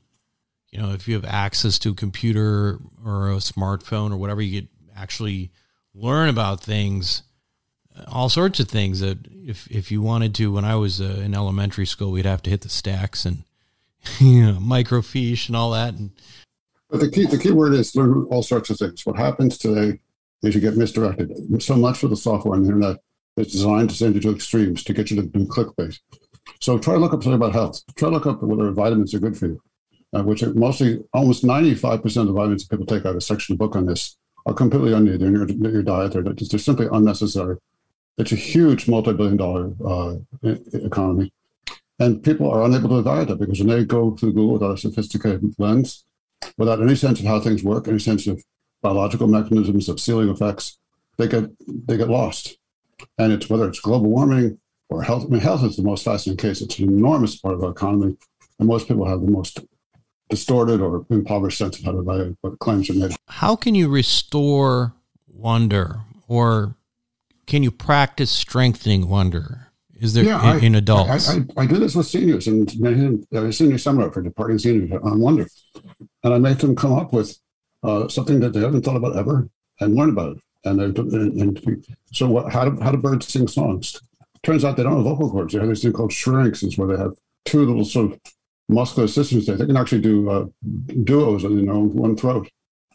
you 0.76 0.82
know, 0.82 0.92
if 0.92 1.08
you 1.08 1.14
have 1.14 1.24
access 1.24 1.78
to 1.80 1.92
a 1.92 1.94
computer 1.94 2.78
or 3.02 3.30
a 3.30 3.36
smartphone 3.36 4.12
or 4.12 4.18
whatever, 4.18 4.42
you 4.42 4.60
could 4.60 4.68
actually 4.94 5.50
learn 5.94 6.28
about 6.28 6.62
things, 6.62 7.22
all 8.08 8.28
sorts 8.28 8.60
of 8.60 8.68
things 8.68 9.00
that 9.00 9.18
if, 9.32 9.66
if 9.70 9.90
you 9.90 10.02
wanted 10.02 10.34
to, 10.36 10.52
when 10.52 10.64
I 10.64 10.76
was 10.76 11.00
uh, 11.00 11.20
in 11.22 11.34
elementary 11.34 11.86
school, 11.86 12.12
we'd 12.12 12.26
have 12.26 12.42
to 12.42 12.50
hit 12.50 12.62
the 12.62 12.68
stacks 12.68 13.24
and, 13.24 13.44
you 14.18 14.46
know, 14.46 14.58
microfiche 14.58 15.48
and 15.48 15.56
all 15.56 15.70
that. 15.72 15.94
And, 15.94 16.10
but 16.90 17.00
the 17.00 17.10
key, 17.10 17.26
the 17.26 17.38
key 17.38 17.52
word 17.52 17.74
is 17.74 17.94
learn 17.96 18.26
all 18.30 18.42
sorts 18.42 18.70
of 18.70 18.78
things. 18.78 19.04
What 19.04 19.16
happens 19.16 19.58
today 19.58 20.00
is 20.42 20.54
you 20.54 20.60
get 20.60 20.76
misdirected. 20.76 21.62
So 21.62 21.76
much 21.76 22.02
of 22.02 22.10
the 22.10 22.16
software 22.16 22.54
on 22.54 22.62
the 22.62 22.68
internet 22.68 22.98
is 23.36 23.52
designed 23.52 23.90
to 23.90 23.96
send 23.96 24.14
you 24.14 24.20
to 24.22 24.30
extremes 24.30 24.84
to 24.84 24.92
get 24.92 25.10
you 25.10 25.20
to 25.20 25.28
do 25.28 25.46
clickbait. 25.46 25.98
So 26.60 26.78
try 26.78 26.94
to 26.94 27.00
look 27.00 27.12
up 27.12 27.22
something 27.22 27.34
about 27.34 27.52
health. 27.52 27.82
Try 27.96 28.08
to 28.08 28.14
look 28.14 28.26
up 28.26 28.42
whether 28.42 28.70
vitamins 28.70 29.14
are 29.14 29.18
good 29.18 29.36
for 29.36 29.46
you 29.46 29.60
uh, 30.16 30.22
which 30.22 30.42
are 30.42 30.54
mostly 30.54 31.02
almost 31.12 31.44
95% 31.44 32.04
of 32.20 32.26
the 32.26 32.32
vitamins 32.32 32.64
people 32.64 32.86
take 32.86 33.04
out 33.04 33.16
a 33.16 33.20
section 33.20 33.54
of 33.54 33.58
book 33.58 33.76
on 33.76 33.86
this 33.86 34.16
are 34.46 34.54
completely 34.54 34.92
unneeded. 34.92 35.22
In 35.22 35.32
your, 35.32 35.48
your 35.70 35.82
diet. 35.82 36.12
They're, 36.12 36.22
they're 36.22 36.58
simply 36.58 36.86
unnecessary. 36.90 37.56
It's 38.18 38.32
a 38.32 38.36
huge 38.36 38.88
multi-billion 38.88 39.36
dollar 39.36 39.72
uh, 39.84 40.16
economy. 40.72 41.32
And 41.98 42.22
people 42.22 42.50
are 42.50 42.64
unable 42.64 42.90
to 42.90 42.98
evaluate 42.98 43.28
that 43.28 43.38
because 43.38 43.60
when 43.60 43.68
they 43.68 43.84
go 43.84 44.16
through 44.16 44.34
Google 44.34 44.54
without 44.54 44.74
a 44.74 44.78
sophisticated 44.78 45.54
lens, 45.58 46.04
without 46.58 46.82
any 46.82 46.94
sense 46.94 47.20
of 47.20 47.26
how 47.26 47.40
things 47.40 47.62
work, 47.62 47.88
any 47.88 47.98
sense 47.98 48.26
of 48.26 48.42
biological 48.82 49.26
mechanisms, 49.26 49.88
of 49.88 50.00
ceiling 50.00 50.28
effects, 50.28 50.78
they 51.16 51.26
get 51.26 51.50
they 51.86 51.96
get 51.96 52.08
lost. 52.08 52.58
And 53.18 53.32
it's 53.32 53.48
whether 53.48 53.68
it's 53.68 53.80
global 53.80 54.10
warming 54.10 54.58
or 54.88 55.02
health. 55.02 55.24
I 55.24 55.28
mean, 55.28 55.40
health 55.40 55.64
is 55.64 55.76
the 55.76 55.82
most 55.82 56.04
fascinating 56.04 56.38
case. 56.38 56.60
It's 56.60 56.78
an 56.78 56.88
enormous 56.88 57.36
part 57.36 57.54
of 57.54 57.64
our 57.64 57.70
economy, 57.70 58.16
and 58.58 58.68
most 58.68 58.88
people 58.88 59.06
have 59.06 59.20
the 59.20 59.30
most 59.30 59.60
distorted 60.28 60.80
or 60.80 61.06
impoverished 61.10 61.58
sense 61.58 61.78
of 61.78 61.84
how 61.84 61.92
to 61.92 62.02
value 62.02 62.36
what 62.40 62.58
claims 62.58 62.90
are 62.90 62.94
made. 62.94 63.16
How 63.28 63.56
can 63.56 63.74
you 63.74 63.88
restore 63.88 64.94
wonder 65.26 66.00
or 66.28 66.75
can 67.46 67.62
you 67.62 67.70
practice 67.70 68.30
strengthening 68.30 69.08
wonder? 69.08 69.68
Is 69.94 70.12
there 70.12 70.24
yeah, 70.24 70.40
in, 70.40 70.46
I, 70.46 70.58
in, 70.58 70.74
adults? 70.74 71.30
I, 71.30 71.36
I, 71.36 71.62
I, 71.62 71.66
do 71.66 71.78
this 71.78 71.94
with 71.94 72.06
seniors 72.06 72.46
and 72.46 72.68
a 73.32 73.52
senior 73.52 73.78
seminar 73.78 74.12
for 74.12 74.20
departing 74.20 74.58
seniors 74.58 74.92
on 75.02 75.20
wonder. 75.20 75.48
And 76.22 76.34
I 76.34 76.38
make 76.38 76.58
them 76.58 76.76
come 76.76 76.92
up 76.92 77.12
with 77.12 77.38
uh, 77.82 78.08
something 78.08 78.40
that 78.40 78.52
they 78.52 78.60
haven't 78.60 78.82
thought 78.82 78.96
about 78.96 79.16
ever 79.16 79.48
and 79.80 79.94
learn 79.94 80.10
about 80.10 80.36
it. 80.36 80.42
And, 80.64 80.80
and, 80.80 81.40
and 81.40 81.86
so 82.12 82.28
what, 82.28 82.52
how, 82.52 82.68
do, 82.68 82.82
how 82.82 82.90
do 82.90 82.98
birds 82.98 83.28
sing 83.28 83.48
songs? 83.48 84.00
Turns 84.42 84.64
out 84.64 84.76
they 84.76 84.82
don't 84.82 84.96
have 84.96 85.04
vocal 85.04 85.30
cords. 85.30 85.54
They 85.54 85.60
have 85.60 85.68
this 85.68 85.82
thing 85.82 85.92
called 85.92 86.10
syrinxes 86.10 86.76
where 86.76 86.88
they 86.88 87.02
have 87.02 87.12
two 87.44 87.64
little 87.64 87.84
sort 87.84 88.12
of 88.12 88.20
muscular 88.68 89.08
systems 89.08 89.46
there. 89.46 89.56
They 89.56 89.66
can 89.66 89.76
actually 89.76 90.02
do 90.02 90.28
uh, 90.28 90.46
duos 91.04 91.44
in 91.44 91.64
their 91.64 91.74
own 91.74 91.94
one 91.94 92.16
throat. 92.16 92.50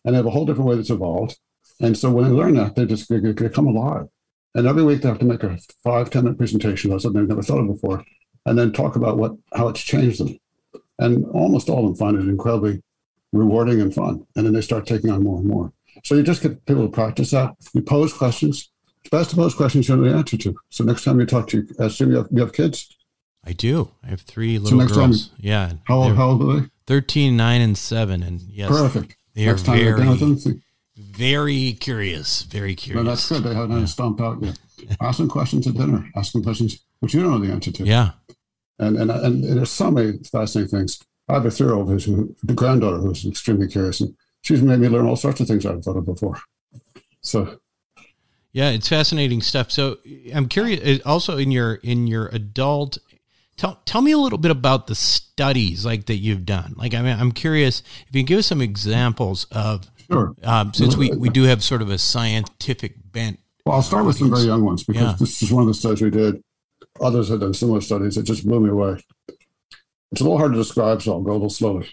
And 0.06 0.14
they 0.14 0.18
have 0.18 0.26
a 0.26 0.32
whole 0.32 0.46
different 0.46 0.70
way 0.70 0.76
that's 0.76 0.90
evolved. 0.90 1.40
And 1.80 1.98
so 1.98 2.12
when 2.12 2.26
they 2.26 2.32
learn 2.32 2.56
that, 2.56 2.76
they 2.76 2.86
just 2.86 3.10
they, 3.10 3.20
they 3.20 3.50
come 3.50 3.68
alive. 3.68 4.08
And 4.56 4.68
every 4.68 4.84
week 4.84 5.02
they 5.02 5.10
have 5.10 5.20
to 5.20 5.26
make 5.26 5.44
a 5.44 5.58
five, 5.84 6.10
10 6.10 6.24
minute 6.24 6.38
presentation 6.38 6.90
about 6.90 7.02
something 7.02 7.22
they've 7.22 7.30
never 7.30 7.42
thought 7.42 7.60
of 7.60 7.68
before, 7.68 8.04
and 8.46 8.58
then 8.58 8.72
talk 8.72 8.96
about 8.96 9.18
what 9.18 9.34
how 9.54 9.68
it's 9.70 9.82
changed 9.82 10.20
them. 10.20 10.38
And 11.00 11.26
almost 11.28 11.70
all 11.70 11.80
of 11.80 11.86
them 11.86 11.96
find 11.96 12.18
it 12.18 12.30
incredibly 12.30 12.84
rewarding 13.32 13.82
and 13.82 13.94
fun. 13.94 14.26
And 14.36 14.46
then 14.46 14.54
they 14.54 14.62
start 14.62 14.86
taking 14.86 15.10
on 15.10 15.24
more 15.24 15.40
and 15.40 15.48
more. 15.48 15.72
So 16.04 16.16
you 16.16 16.24
just 16.24 16.42
get 16.42 16.66
people 16.66 16.86
to 16.86 16.92
practice 16.92 17.32
that. 17.32 17.56
You 17.74 17.82
pose 17.82 18.14
questions. 18.14 18.70
It's 19.02 19.10
best 19.10 19.32
to 19.32 19.36
pose 19.36 19.56
questions 19.56 19.88
you 19.90 19.96
know 19.96 20.04
the 20.04 20.16
answer 20.16 20.38
to. 20.38 20.56
So 20.70 20.84
next 20.84 21.04
time 21.04 21.20
you 21.20 21.26
talk 21.26 21.48
to, 21.50 21.68
uh, 21.80 21.86
assume 21.86 22.12
you 22.12 22.18
have, 22.18 22.28
you 22.32 22.42
have 22.42 22.54
kids, 22.54 22.96
I 23.44 23.54
do. 23.54 23.92
I 24.04 24.10
have 24.10 24.22
three 24.22 24.60
little 24.60 24.82
so 24.82 24.94
girls. 24.94 25.30
Time, 25.30 25.38
yeah. 25.40 25.74
How 25.86 25.96
old, 25.96 26.16
how 26.16 26.30
old 26.30 26.44
are 26.44 26.62
they? 26.62 26.68
13, 26.88 27.36
9, 27.36 27.62
and 27.62 27.78
7. 27.78 28.24
And 28.24 28.42
yes. 28.42 28.70
Perfect. 28.70 29.16
They 29.34 29.48
are 29.48 29.56
very, 29.56 30.04
very 31.02 31.74
curious. 31.74 32.44
Very 32.44 32.76
curious. 32.76 33.04
No, 33.04 33.10
that's 33.10 33.28
good. 33.28 33.44
They 33.44 33.54
haven't 33.54 33.80
yeah. 33.80 33.86
stomped 33.86 34.22
out 34.22 34.42
yet. 34.42 34.60
Ask 35.00 35.18
them 35.18 35.30
questions 35.30 35.68
at 35.68 35.76
dinner. 35.76 36.10
Ask 36.16 36.34
them 36.34 36.44
questions 36.44 36.80
which 37.00 37.14
you 37.14 37.22
don't 37.22 37.32
know 37.32 37.46
the 37.46 37.52
answer 37.52 37.72
to. 37.72 37.84
Yeah. 37.84 38.12
And 38.80 38.98
and, 38.98 39.12
and 39.12 39.44
there's 39.44 39.72
so 39.72 39.92
many 39.92 40.18
fascinating 40.32 40.70
things. 40.70 41.00
I 41.28 41.36
have 41.36 41.46
a 41.46 41.52
three-year-old 41.52 41.88
who's 41.88 42.06
who, 42.06 42.36
the 42.44 42.54
granddaughter 42.54 42.98
who's 42.98 43.26
extremely 43.26 43.68
curious, 43.68 44.02
and 44.02 44.16
she's 44.42 44.62
made 44.62 44.80
me 44.80 44.90
learn 44.90 45.06
all 45.06 45.16
sorts 45.16 45.40
of 45.40 45.48
things 45.48 45.66
I've 45.66 45.84
thought 45.84 45.98
of 45.98 46.06
before. 46.06 46.40
So 47.22 47.60
yeah, 48.54 48.70
it's 48.70 48.90
fascinating 48.90 49.42
stuff. 49.42 49.72
So 49.72 49.98
I'm 50.34 50.48
curious. 50.48 51.02
Also, 51.06 51.38
in 51.38 51.52
your 51.52 51.76
in 51.76 52.08
your 52.08 52.28
adult 52.28 52.98
Tell, 53.58 53.80
tell 53.86 54.02
me 54.02 54.12
a 54.12 54.18
little 54.18 54.40
bit 54.40 54.50
about 54.50 54.88
the 54.88 54.96
studies 54.96 55.86
like 55.86 56.08
that 56.08 56.16
you've 56.16 56.46
done. 56.48 56.74
Like, 56.78 56.96
I 56.96 57.02
mean, 57.04 57.20
I'm 57.20 57.32
curious 57.32 57.84
if 58.08 58.16
you 58.16 58.22
can 58.22 58.26
give 58.26 58.40
us 58.40 58.48
some 58.48 58.60
examples 58.60 59.46
of, 59.52 59.88
sure. 60.12 60.36
Um, 60.44 60.74
since 60.74 60.98
we, 60.98 61.12
we 61.12 61.30
do 61.30 61.44
have 61.44 61.64
sort 61.64 61.82
of 61.82 61.90
a 61.90 61.98
scientific 61.98 62.96
bent. 63.12 63.40
Well, 63.66 63.76
I'll 63.76 63.82
start 63.82 64.06
with 64.06 64.18
some 64.18 64.30
very 64.30 64.44
young 64.44 64.64
ones 64.64 64.84
because 64.84 65.02
yeah. 65.02 65.16
this 65.20 65.42
is 65.42 65.52
one 65.52 65.62
of 65.62 65.68
the 65.68 65.74
studies 65.74 66.02
we 66.02 66.10
did. 66.10 66.44
Others 67.00 67.30
have 67.30 67.40
done 67.40 67.54
similar 67.54 67.82
studies. 67.82 68.18
It 68.18 68.24
just 68.24 68.46
blew 68.46 68.60
me 68.60 68.70
away. 68.70 68.98
It's 70.12 70.20
a 70.20 70.24
little 70.24 70.38
hard 70.38 70.52
to 70.52 70.58
describe, 70.58 71.02
so 71.02 71.14
I'll 71.14 71.22
go 71.22 71.32
a 71.32 71.34
little 71.34 71.50
slowly. 71.50 71.90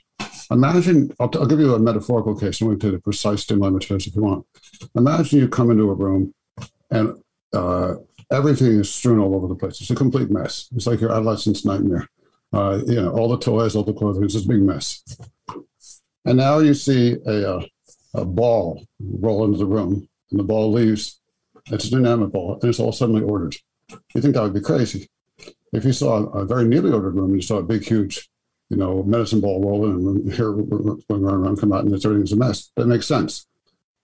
Imagine, 0.50 1.12
I'll, 1.20 1.28
will 1.28 1.46
give 1.46 1.60
you 1.60 1.74
a 1.74 1.78
metaphorical 1.78 2.34
case, 2.34 2.60
I 2.60 2.64
and 2.64 2.74
we 2.74 2.80
take 2.80 2.92
the 2.92 2.98
precise 2.98 3.48
materials 3.50 4.06
if 4.06 4.16
you 4.16 4.22
want. 4.22 4.46
Imagine 4.96 5.40
you 5.40 5.48
come 5.48 5.70
into 5.70 5.90
a 5.90 5.94
room 5.94 6.34
and 6.90 7.22
uh, 7.52 7.94
everything 8.32 8.80
is 8.80 8.92
strewn 8.92 9.18
all 9.18 9.34
over 9.34 9.46
the 9.46 9.54
place. 9.54 9.80
It's 9.80 9.90
a 9.90 9.94
complete 9.94 10.30
mess. 10.30 10.68
It's 10.74 10.86
like 10.86 11.00
your 11.00 11.12
adolescent's 11.12 11.64
nightmare. 11.64 12.08
Uh, 12.52 12.80
you 12.86 12.94
know, 12.94 13.10
all 13.10 13.28
the 13.28 13.38
toys, 13.38 13.76
all 13.76 13.84
the 13.84 13.92
clothing, 13.92 14.24
it's 14.24 14.42
a 14.42 14.48
big 14.48 14.62
mess. 14.62 15.02
And 16.24 16.38
now 16.38 16.58
you 16.58 16.74
see 16.74 17.16
a, 17.26 17.56
uh, 17.56 17.66
a 18.14 18.24
ball 18.24 18.86
roll 19.00 19.44
into 19.44 19.58
the 19.58 19.66
room, 19.66 20.08
and 20.30 20.40
the 20.40 20.44
ball 20.44 20.72
leaves. 20.72 21.20
It's 21.66 21.86
a 21.86 21.90
dynamic 21.90 22.32
ball, 22.32 22.58
and 22.60 22.64
it's 22.64 22.80
all 22.80 22.92
suddenly 22.92 23.22
ordered. 23.22 23.56
You 24.14 24.20
think 24.20 24.34
that 24.34 24.42
would 24.42 24.54
be 24.54 24.60
crazy. 24.60 25.08
If 25.72 25.84
you 25.84 25.92
saw 25.92 26.24
a 26.28 26.44
very 26.46 26.64
neatly 26.66 26.92
ordered 26.92 27.14
room, 27.14 27.30
and 27.30 27.36
you 27.36 27.42
saw 27.42 27.58
a 27.58 27.62
big, 27.62 27.84
huge, 27.84 28.28
you 28.70 28.76
know, 28.76 29.02
medicine 29.02 29.40
ball 29.40 29.62
rolling 29.62 30.06
and 30.06 30.32
here 30.32 30.52
going 30.52 31.24
around, 31.24 31.60
come 31.60 31.72
out, 31.72 31.84
and 31.84 31.92
it's 31.92 32.04
everything's 32.04 32.32
a 32.32 32.36
mess. 32.36 32.70
That 32.76 32.86
makes 32.86 33.06
sense. 33.06 33.46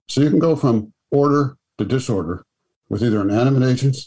So 0.07 0.21
you 0.21 0.29
can 0.29 0.39
go 0.39 0.55
from 0.55 0.93
order 1.11 1.57
to 1.77 1.85
disorder 1.85 2.45
with 2.89 3.03
either 3.03 3.21
an 3.21 3.31
animate 3.31 3.67
agent 3.67 3.97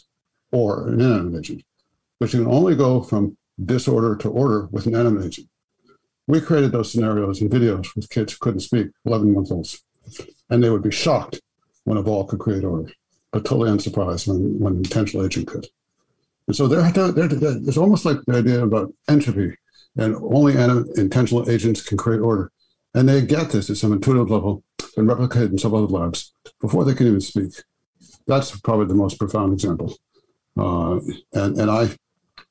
or 0.51 0.87
an 0.87 1.01
inanimate 1.01 1.39
agent, 1.39 1.63
but 2.19 2.33
you 2.33 2.43
can 2.43 2.51
only 2.51 2.75
go 2.75 3.01
from 3.01 3.37
disorder 3.65 4.15
to 4.17 4.29
order 4.29 4.67
with 4.71 4.85
an 4.85 4.95
animate 4.95 5.25
agent. 5.25 5.49
We 6.27 6.39
created 6.39 6.71
those 6.71 6.91
scenarios 6.91 7.41
and 7.41 7.51
videos 7.51 7.95
with 7.95 8.09
kids 8.09 8.33
who 8.33 8.39
couldn't 8.39 8.61
speak, 8.61 8.87
11 9.05 9.33
month 9.33 9.51
olds, 9.51 9.83
and 10.49 10.63
they 10.63 10.69
would 10.69 10.83
be 10.83 10.91
shocked 10.91 11.41
when 11.83 11.97
a 11.97 12.03
ball 12.03 12.25
could 12.25 12.39
create 12.39 12.63
order, 12.63 12.91
but 13.31 13.45
totally 13.45 13.69
unsurprised 13.69 14.27
when, 14.27 14.59
when 14.59 14.73
an 14.73 14.79
intentional 14.79 15.25
agent 15.25 15.47
could. 15.47 15.67
And 16.47 16.55
so 16.55 16.67
they're, 16.67 16.91
they're, 16.91 17.27
they're, 17.27 17.57
it's 17.57 17.77
almost 17.77 18.05
like 18.05 18.17
the 18.25 18.37
idea 18.37 18.63
about 18.63 18.93
entropy 19.07 19.55
and 19.97 20.15
only 20.15 20.53
intentional 20.97 21.49
agents 21.49 21.83
can 21.83 21.97
create 21.97 22.21
order. 22.21 22.51
And 22.93 23.07
they 23.07 23.21
get 23.21 23.51
this 23.51 23.69
at 23.69 23.77
some 23.77 23.93
intuitive 23.93 24.31
level 24.31 24.63
and 24.97 25.07
replicate 25.07 25.43
it 25.43 25.51
in 25.51 25.57
some 25.57 25.75
other 25.75 25.85
labs 25.85 26.33
before 26.59 26.85
they 26.85 26.93
can 26.93 27.07
even 27.07 27.21
speak. 27.21 27.53
That's 28.25 28.57
probably 28.61 28.87
the 28.87 28.95
most 28.95 29.19
profound 29.19 29.53
example. 29.53 29.95
Uh, 30.57 30.99
and, 31.33 31.57
and 31.57 31.69
I, 31.69 31.89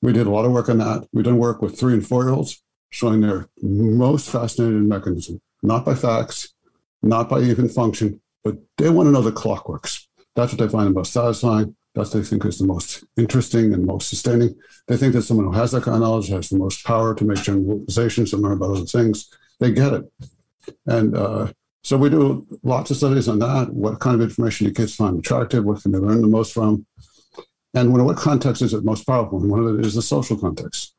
we 0.01 0.13
did 0.13 0.27
a 0.27 0.31
lot 0.31 0.45
of 0.45 0.53
work 0.53 0.69
on 0.69 0.79
that. 0.79 1.09
We've 1.13 1.25
done 1.25 1.39
work 1.39 1.61
with 1.61 1.79
three 1.79 1.95
and 1.95 2.07
four 2.07 2.25
year 2.25 2.33
olds 2.33 2.63
showing 2.91 3.21
their 3.21 3.49
most 3.63 4.31
fascinating 4.31 4.89
mechanism, 4.89 5.41
not 5.63 5.85
by 5.85 5.95
facts, 5.95 6.55
not 7.03 7.29
by 7.29 7.41
even 7.41 7.69
function, 7.69 8.21
but 8.45 8.57
they 8.77 8.91
want 8.91 9.07
to 9.07 9.13
know 9.13 9.23
the 9.23 9.33
clock 9.33 9.69
works. 9.69 10.09
That's 10.35 10.53
what 10.53 10.61
they 10.61 10.73
find 10.73 10.89
the 10.89 10.95
most 10.95 11.13
satisfying. 11.13 11.77
That's 11.95 12.15
what 12.15 12.21
they 12.21 12.29
think 12.29 12.45
is 12.45 12.59
the 12.59 12.67
most 12.67 13.05
interesting 13.17 13.75
and 13.75 13.85
most 13.85 14.09
sustaining. 14.09 14.55
They 14.87 14.97
think 14.97 15.15
that 15.15 15.23
someone 15.23 15.47
who 15.47 15.53
has 15.53 15.73
that 15.73 15.83
kind 15.83 15.97
of 15.97 16.03
knowledge 16.03 16.29
has 16.29 16.49
the 16.49 16.59
most 16.59 16.85
power 16.85 17.15
to 17.15 17.25
make 17.25 17.43
generalizations 17.43 18.33
and 18.33 18.43
learn 18.43 18.53
about 18.53 18.71
other 18.71 18.85
things. 18.85 19.29
They 19.59 19.73
get 19.73 19.95
it. 19.95 20.05
And 20.87 21.17
uh, 21.17 21.53
so 21.83 21.97
we 21.97 22.11
do 22.11 22.47
lots 22.63 22.91
of 22.91 22.99
studies 22.99 23.29
on 23.29 23.39
that. 23.41 23.73
What 23.73 24.01
kind 24.01 24.15
of 24.15 24.21
information 24.21 24.67
do 24.67 24.73
kids 24.73 24.95
find 24.95 25.19
attractive? 25.19 25.65
What 25.65 25.83
can 25.83 25.93
they 25.93 25.99
learn 25.99 26.21
the 26.21 26.29
most 26.29 26.53
from? 26.53 26.87
And 27.75 27.93
what 27.93 28.17
context 28.17 28.63
is 28.63 28.75
it 28.75 28.85
most 28.85 29.07
powerful? 29.07 29.41
And 29.41 29.51
one 29.51 29.65
of 29.65 29.79
it 29.79 29.85
is 29.85 29.95
the 29.95 30.03
social 30.03 30.39
context. 30.39 30.95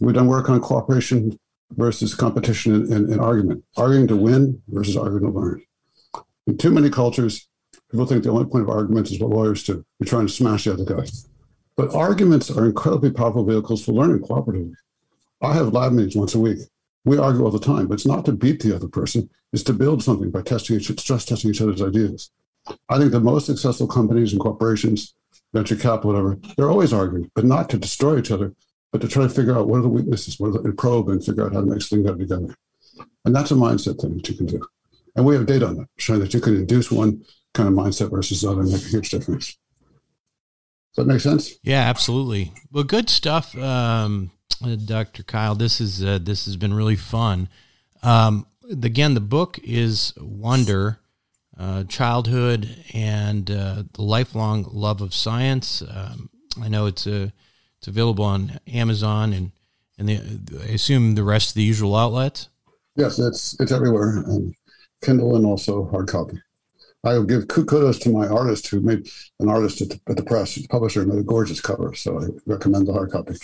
We've 0.00 0.14
done 0.14 0.26
work 0.26 0.48
on 0.48 0.60
cooperation 0.60 1.38
versus 1.70 2.14
competition 2.14 2.74
and, 2.74 2.92
in, 2.92 3.12
in 3.12 3.20
argument, 3.20 3.64
arguing 3.76 4.06
to 4.08 4.16
win 4.16 4.62
versus 4.68 4.96
arguing 4.96 5.32
to 5.32 5.38
learn. 5.38 5.62
In 6.46 6.56
too 6.56 6.70
many 6.70 6.90
cultures, 6.90 7.48
people 7.90 8.06
think 8.06 8.22
the 8.22 8.30
only 8.30 8.44
point 8.44 8.62
of 8.62 8.70
arguments 8.70 9.10
is 9.10 9.20
what 9.20 9.30
lawyers 9.30 9.64
do. 9.64 9.84
You're 9.98 10.06
trying 10.06 10.26
to 10.26 10.32
smash 10.32 10.64
the 10.64 10.74
other 10.74 10.84
guy. 10.84 11.06
But 11.76 11.94
arguments 11.94 12.50
are 12.50 12.64
incredibly 12.64 13.10
powerful 13.10 13.44
vehicles 13.44 13.84
for 13.84 13.92
learning 13.92 14.20
cooperatively. 14.20 14.74
I 15.42 15.52
have 15.54 15.72
lab 15.72 15.92
meetings 15.92 16.16
once 16.16 16.34
a 16.34 16.40
week. 16.40 16.58
We 17.04 17.18
argue 17.18 17.44
all 17.44 17.50
the 17.50 17.58
time, 17.58 17.86
but 17.86 17.94
it's 17.94 18.06
not 18.06 18.24
to 18.24 18.32
beat 18.32 18.60
the 18.60 18.74
other 18.74 18.88
person. 18.88 19.28
It's 19.52 19.62
to 19.64 19.72
build 19.72 20.02
something 20.02 20.30
by 20.30 20.42
testing 20.42 20.76
each, 20.76 20.88
stress 20.98 21.24
testing 21.24 21.50
each 21.50 21.60
other's 21.60 21.82
ideas. 21.82 22.30
I 22.88 22.98
think 22.98 23.12
the 23.12 23.20
most 23.20 23.46
successful 23.46 23.86
companies 23.86 24.32
and 24.32 24.40
corporations, 24.40 25.14
venture 25.52 25.76
capital, 25.76 26.12
whatever, 26.12 26.38
they're 26.56 26.70
always 26.70 26.92
arguing, 26.92 27.30
but 27.34 27.44
not 27.44 27.68
to 27.70 27.78
destroy 27.78 28.18
each 28.18 28.30
other, 28.30 28.54
but 28.96 29.06
to 29.06 29.12
try 29.12 29.24
to 29.24 29.28
figure 29.28 29.54
out 29.54 29.68
what 29.68 29.80
are 29.80 29.82
the 29.82 29.88
weaknesses, 29.90 30.40
what 30.40 30.48
are 30.48 30.52
the, 30.52 30.60
and 30.60 30.78
probe 30.78 31.10
and 31.10 31.22
figure 31.22 31.44
out 31.44 31.52
how 31.52 31.60
to 31.60 31.66
make 31.66 31.82
things 31.82 32.02
better 32.02 32.16
together. 32.16 32.56
And 33.26 33.36
that's 33.36 33.50
a 33.50 33.54
mindset 33.54 34.00
thing 34.00 34.16
that 34.16 34.26
you 34.26 34.34
can 34.34 34.46
do. 34.46 34.66
And 35.14 35.26
we 35.26 35.34
have 35.34 35.44
data 35.44 35.66
on 35.66 35.76
that, 35.76 35.88
showing 35.98 36.20
that 36.20 36.32
you 36.32 36.40
can 36.40 36.56
induce 36.56 36.90
one 36.90 37.22
kind 37.52 37.68
of 37.68 37.74
mindset 37.74 38.10
versus 38.10 38.40
the 38.40 38.50
other 38.50 38.62
and 38.62 38.72
make 38.72 38.82
a 38.82 38.88
huge 38.88 39.10
difference. 39.10 39.58
Does 40.94 41.04
that 41.04 41.12
make 41.12 41.20
sense? 41.20 41.56
Yeah, 41.62 41.80
absolutely. 41.80 42.54
Well, 42.72 42.84
good 42.84 43.10
stuff, 43.10 43.54
um, 43.58 44.30
Dr. 44.86 45.22
Keil. 45.22 45.58
This 45.58 45.78
is 45.78 46.02
uh, 46.02 46.18
this 46.22 46.46
has 46.46 46.56
been 46.56 46.72
really 46.72 46.96
fun. 46.96 47.50
Um, 48.02 48.46
again, 48.82 49.12
the 49.12 49.20
book 49.20 49.58
is 49.62 50.14
Wonder, 50.16 51.00
uh, 51.58 51.84
Childhood 51.84 52.82
and 52.94 53.50
uh, 53.50 53.82
the 53.92 54.02
Lifelong 54.02 54.66
Love 54.70 55.02
of 55.02 55.12
Science. 55.12 55.82
Um, 55.82 56.30
I 56.62 56.68
know 56.68 56.86
it's 56.86 57.06
a 57.06 57.34
it's 57.86 57.96
available 57.96 58.24
on 58.24 58.58
Amazon 58.66 59.32
and 59.32 59.52
and 59.98 60.08
the, 60.08 60.60
I 60.68 60.72
assume 60.72 61.14
the 61.14 61.22
rest 61.22 61.50
of 61.50 61.54
the 61.54 61.62
usual 61.62 61.94
outlets. 61.94 62.48
Yes, 62.96 63.18
it's 63.20 63.58
it's 63.60 63.70
everywhere, 63.70 64.24
and 64.26 64.54
Kindle 65.02 65.36
and 65.36 65.46
also 65.46 65.86
hard 65.86 66.08
copy. 66.08 66.42
I 67.04 67.16
will 67.16 67.24
give 67.24 67.46
kudos 67.46 68.00
to 68.00 68.10
my 68.10 68.26
artist 68.26 68.66
who 68.66 68.80
made 68.80 69.08
an 69.38 69.48
artist 69.48 69.80
at 69.82 69.90
the, 69.90 70.00
at 70.08 70.16
the 70.16 70.24
press, 70.24 70.58
publisher, 70.66 71.06
made 71.06 71.20
a 71.20 71.22
gorgeous 71.22 71.60
cover. 71.60 71.94
So 71.94 72.20
I 72.20 72.26
recommend 72.46 72.88
the 72.88 72.92
hard 72.92 73.12
copy. 73.12 73.36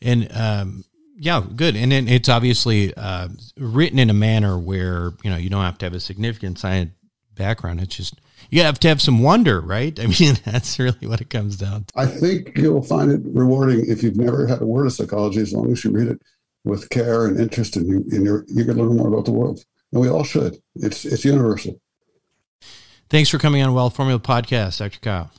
And 0.00 0.34
um, 0.34 0.84
yeah, 1.18 1.44
good. 1.54 1.76
And 1.76 1.92
it, 1.92 2.10
it's 2.10 2.30
obviously 2.30 2.94
uh, 2.94 3.28
written 3.58 3.98
in 3.98 4.08
a 4.08 4.14
manner 4.14 4.58
where 4.58 5.12
you 5.22 5.30
know 5.30 5.36
you 5.36 5.50
don't 5.50 5.64
have 5.64 5.76
to 5.78 5.86
have 5.86 5.94
a 5.94 6.00
significant 6.00 6.58
science 6.58 6.92
background. 7.34 7.82
It's 7.82 7.94
just 7.94 8.14
you 8.50 8.62
have 8.62 8.78
to 8.80 8.88
have 8.88 9.00
some 9.00 9.22
wonder, 9.22 9.60
right? 9.60 9.98
I 9.98 10.06
mean, 10.20 10.36
that's 10.44 10.78
really 10.78 11.06
what 11.06 11.20
it 11.20 11.30
comes 11.30 11.56
down 11.56 11.84
to. 11.84 11.92
I 11.96 12.06
think 12.06 12.56
you'll 12.56 12.82
find 12.82 13.10
it 13.10 13.20
rewarding 13.24 13.84
if 13.88 14.02
you've 14.02 14.16
never 14.16 14.46
had 14.46 14.60
a 14.60 14.66
word 14.66 14.86
of 14.86 14.92
psychology, 14.92 15.40
as 15.40 15.52
long 15.52 15.70
as 15.72 15.84
you 15.84 15.90
read 15.90 16.08
it 16.08 16.20
with 16.64 16.90
care 16.90 17.26
and 17.26 17.38
interest, 17.38 17.76
and 17.76 17.86
you 17.86 18.04
and 18.10 18.24
you're 18.24 18.44
you 18.48 18.64
can 18.64 18.76
learn 18.76 18.96
more 18.96 19.08
about 19.08 19.24
the 19.24 19.32
world. 19.32 19.64
And 19.92 20.00
we 20.00 20.08
all 20.08 20.24
should. 20.24 20.56
It's 20.74 21.04
it's 21.04 21.24
universal. 21.24 21.80
Thanks 23.08 23.28
for 23.28 23.38
coming 23.38 23.62
on 23.62 23.74
Wealth 23.74 23.96
Formula 23.96 24.20
Podcast, 24.20 24.78
Dr. 24.78 25.00
Keil. 25.00 25.30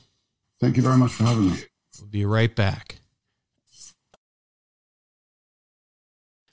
Thank 0.60 0.76
you 0.76 0.82
very 0.82 0.98
much 0.98 1.12
for 1.12 1.24
having 1.24 1.50
me. 1.50 1.56
We'll 1.98 2.10
be 2.10 2.26
right 2.26 2.54
back. 2.54 2.96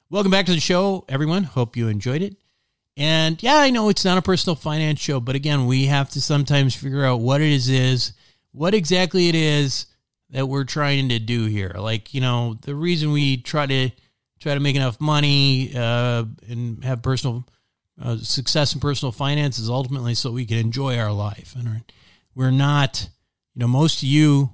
Welcome 0.10 0.32
back 0.32 0.48
to 0.48 0.54
the 0.54 0.60
show, 0.60 1.06
everyone. 1.08 1.44
Hope 1.44 1.78
you 1.78 1.88
enjoyed 1.88 2.22
it. 2.22 2.38
And 3.00 3.42
yeah, 3.42 3.56
I 3.56 3.70
know 3.70 3.88
it's 3.88 4.04
not 4.04 4.18
a 4.18 4.22
personal 4.22 4.58
finance 4.58 5.00
show, 5.00 5.22
but 5.22 5.34
again, 5.34 5.68
we 5.68 5.86
have 5.86 6.10
to 6.10 6.22
sometimes 6.22 6.76
figure 6.76 7.06
out 7.06 7.22
what 7.22 7.40
it 7.40 7.50
is, 7.50 7.70
is 7.70 8.12
what 8.52 8.74
exactly 8.74 9.30
it 9.30 9.36
is 9.36 9.86
that 10.32 10.48
we're 10.48 10.66
trying 10.66 11.08
to 11.08 11.18
do 11.18 11.46
here. 11.46 11.74
Like, 11.78 12.14
you 12.14 12.20
know, 12.20 12.58
the 12.62 12.76
reason 12.76 13.14
we 13.14 13.38
try 13.38 13.66
to 13.68 13.90
try 14.42 14.54
to 14.54 14.60
make 14.60 14.76
enough 14.76 15.00
money 15.00 15.72
uh, 15.74 16.26
and 16.50 16.84
have 16.84 17.02
personal 17.02 17.48
uh, 18.02 18.18
success 18.18 18.74
in 18.74 18.82
personal 18.82 19.14
finance 19.14 19.60
is 19.60 19.70
ultimately 19.70 20.14
so 20.14 20.32
we 20.32 20.46
can 20.46 20.58
enjoy 20.58 20.98
our 20.98 21.14
life. 21.14 21.56
And 21.58 21.84
we're 22.36 22.52
not, 22.52 23.08
you 23.56 23.62
know, 23.62 23.68
most 23.70 24.04
of 24.04 24.10
you, 24.10 24.50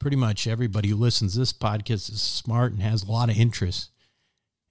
pretty 0.00 0.18
much 0.18 0.46
everybody 0.46 0.90
who 0.90 0.96
listens 0.96 1.32
to 1.32 1.38
this 1.38 1.52
podcast 1.54 2.12
is 2.12 2.20
smart 2.20 2.72
and 2.72 2.82
has 2.82 3.04
a 3.04 3.10
lot 3.10 3.30
of 3.30 3.38
interest. 3.38 3.90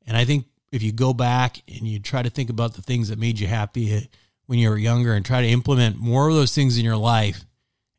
And 0.06 0.16
I 0.16 0.26
think 0.26 0.46
if 0.72 0.84
you 0.84 0.92
go 0.92 1.14
back 1.14 1.62
and 1.68 1.88
you 1.88 2.00
try 2.00 2.22
to 2.22 2.30
think 2.30 2.50
about 2.50 2.74
the 2.74 2.82
things 2.82 3.10
that 3.10 3.20
made 3.20 3.40
you 3.40 3.48
happy 3.48 4.10
when 4.46 4.60
you 4.60 4.70
were 4.70 4.78
younger 4.78 5.14
and 5.14 5.26
try 5.26 5.42
to 5.42 5.48
implement 5.48 5.98
more 5.98 6.30
of 6.30 6.36
those 6.36 6.54
things 6.54 6.78
in 6.78 6.86
your 6.86 6.98
life 6.98 7.46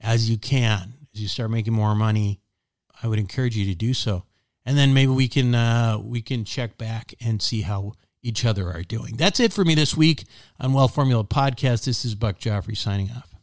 as 0.00 0.30
you 0.30 0.38
can 0.38 0.94
as 1.14 1.20
you 1.20 1.28
start 1.28 1.50
making 1.50 1.72
more 1.72 1.94
money 1.94 2.40
i 3.02 3.06
would 3.06 3.18
encourage 3.18 3.56
you 3.56 3.66
to 3.66 3.74
do 3.74 3.94
so. 3.94 4.24
And 4.66 4.76
then 4.76 4.92
maybe 4.94 5.12
we 5.12 5.28
can 5.28 5.54
uh, 5.54 5.98
we 6.02 6.22
can 6.22 6.44
check 6.44 6.76
back 6.76 7.14
and 7.20 7.40
see 7.40 7.62
how 7.62 7.94
each 8.22 8.44
other 8.44 8.70
are 8.70 8.82
doing. 8.82 9.16
That's 9.16 9.40
it 9.40 9.52
for 9.52 9.64
me 9.64 9.74
this 9.74 9.96
week 9.96 10.24
on 10.60 10.72
wealth 10.72 10.94
formula 10.94 11.24
podcast. 11.24 11.84
This 11.84 12.04
is 12.04 12.14
buck 12.14 12.38
joffrey 12.38 12.76
signing 12.76 13.10
off. 13.10 13.34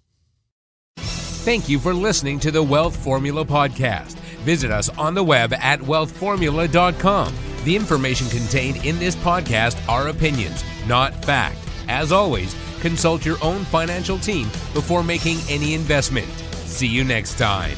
Thank 0.97 1.69
you 1.69 1.79
for 1.79 1.93
listening 1.93 2.39
to 2.41 2.51
the 2.51 2.61
Wealth 2.61 2.95
Formula 3.01 3.45
podcast. 3.45 4.15
Visit 4.43 4.69
us 4.69 4.89
on 4.89 5.13
the 5.13 5.23
web 5.23 5.53
at 5.53 5.79
wealthformula.com 5.79 7.56
the 7.67 7.75
information 7.75 8.29
contained 8.29 8.85
in 8.85 8.97
this 8.97 9.17
podcast 9.17 9.77
are 9.89 10.07
opinions, 10.07 10.63
not 10.87 11.13
fact. 11.25 11.57
As 11.89 12.13
always, 12.13 12.55
consult 12.79 13.25
your 13.25 13.35
own 13.43 13.65
financial 13.65 14.17
team 14.17 14.45
before 14.73 15.03
making 15.03 15.39
any 15.49 15.73
investment. 15.73 16.29
See 16.63 16.87
you 16.87 17.03
next 17.03 17.37
time. 17.37 17.77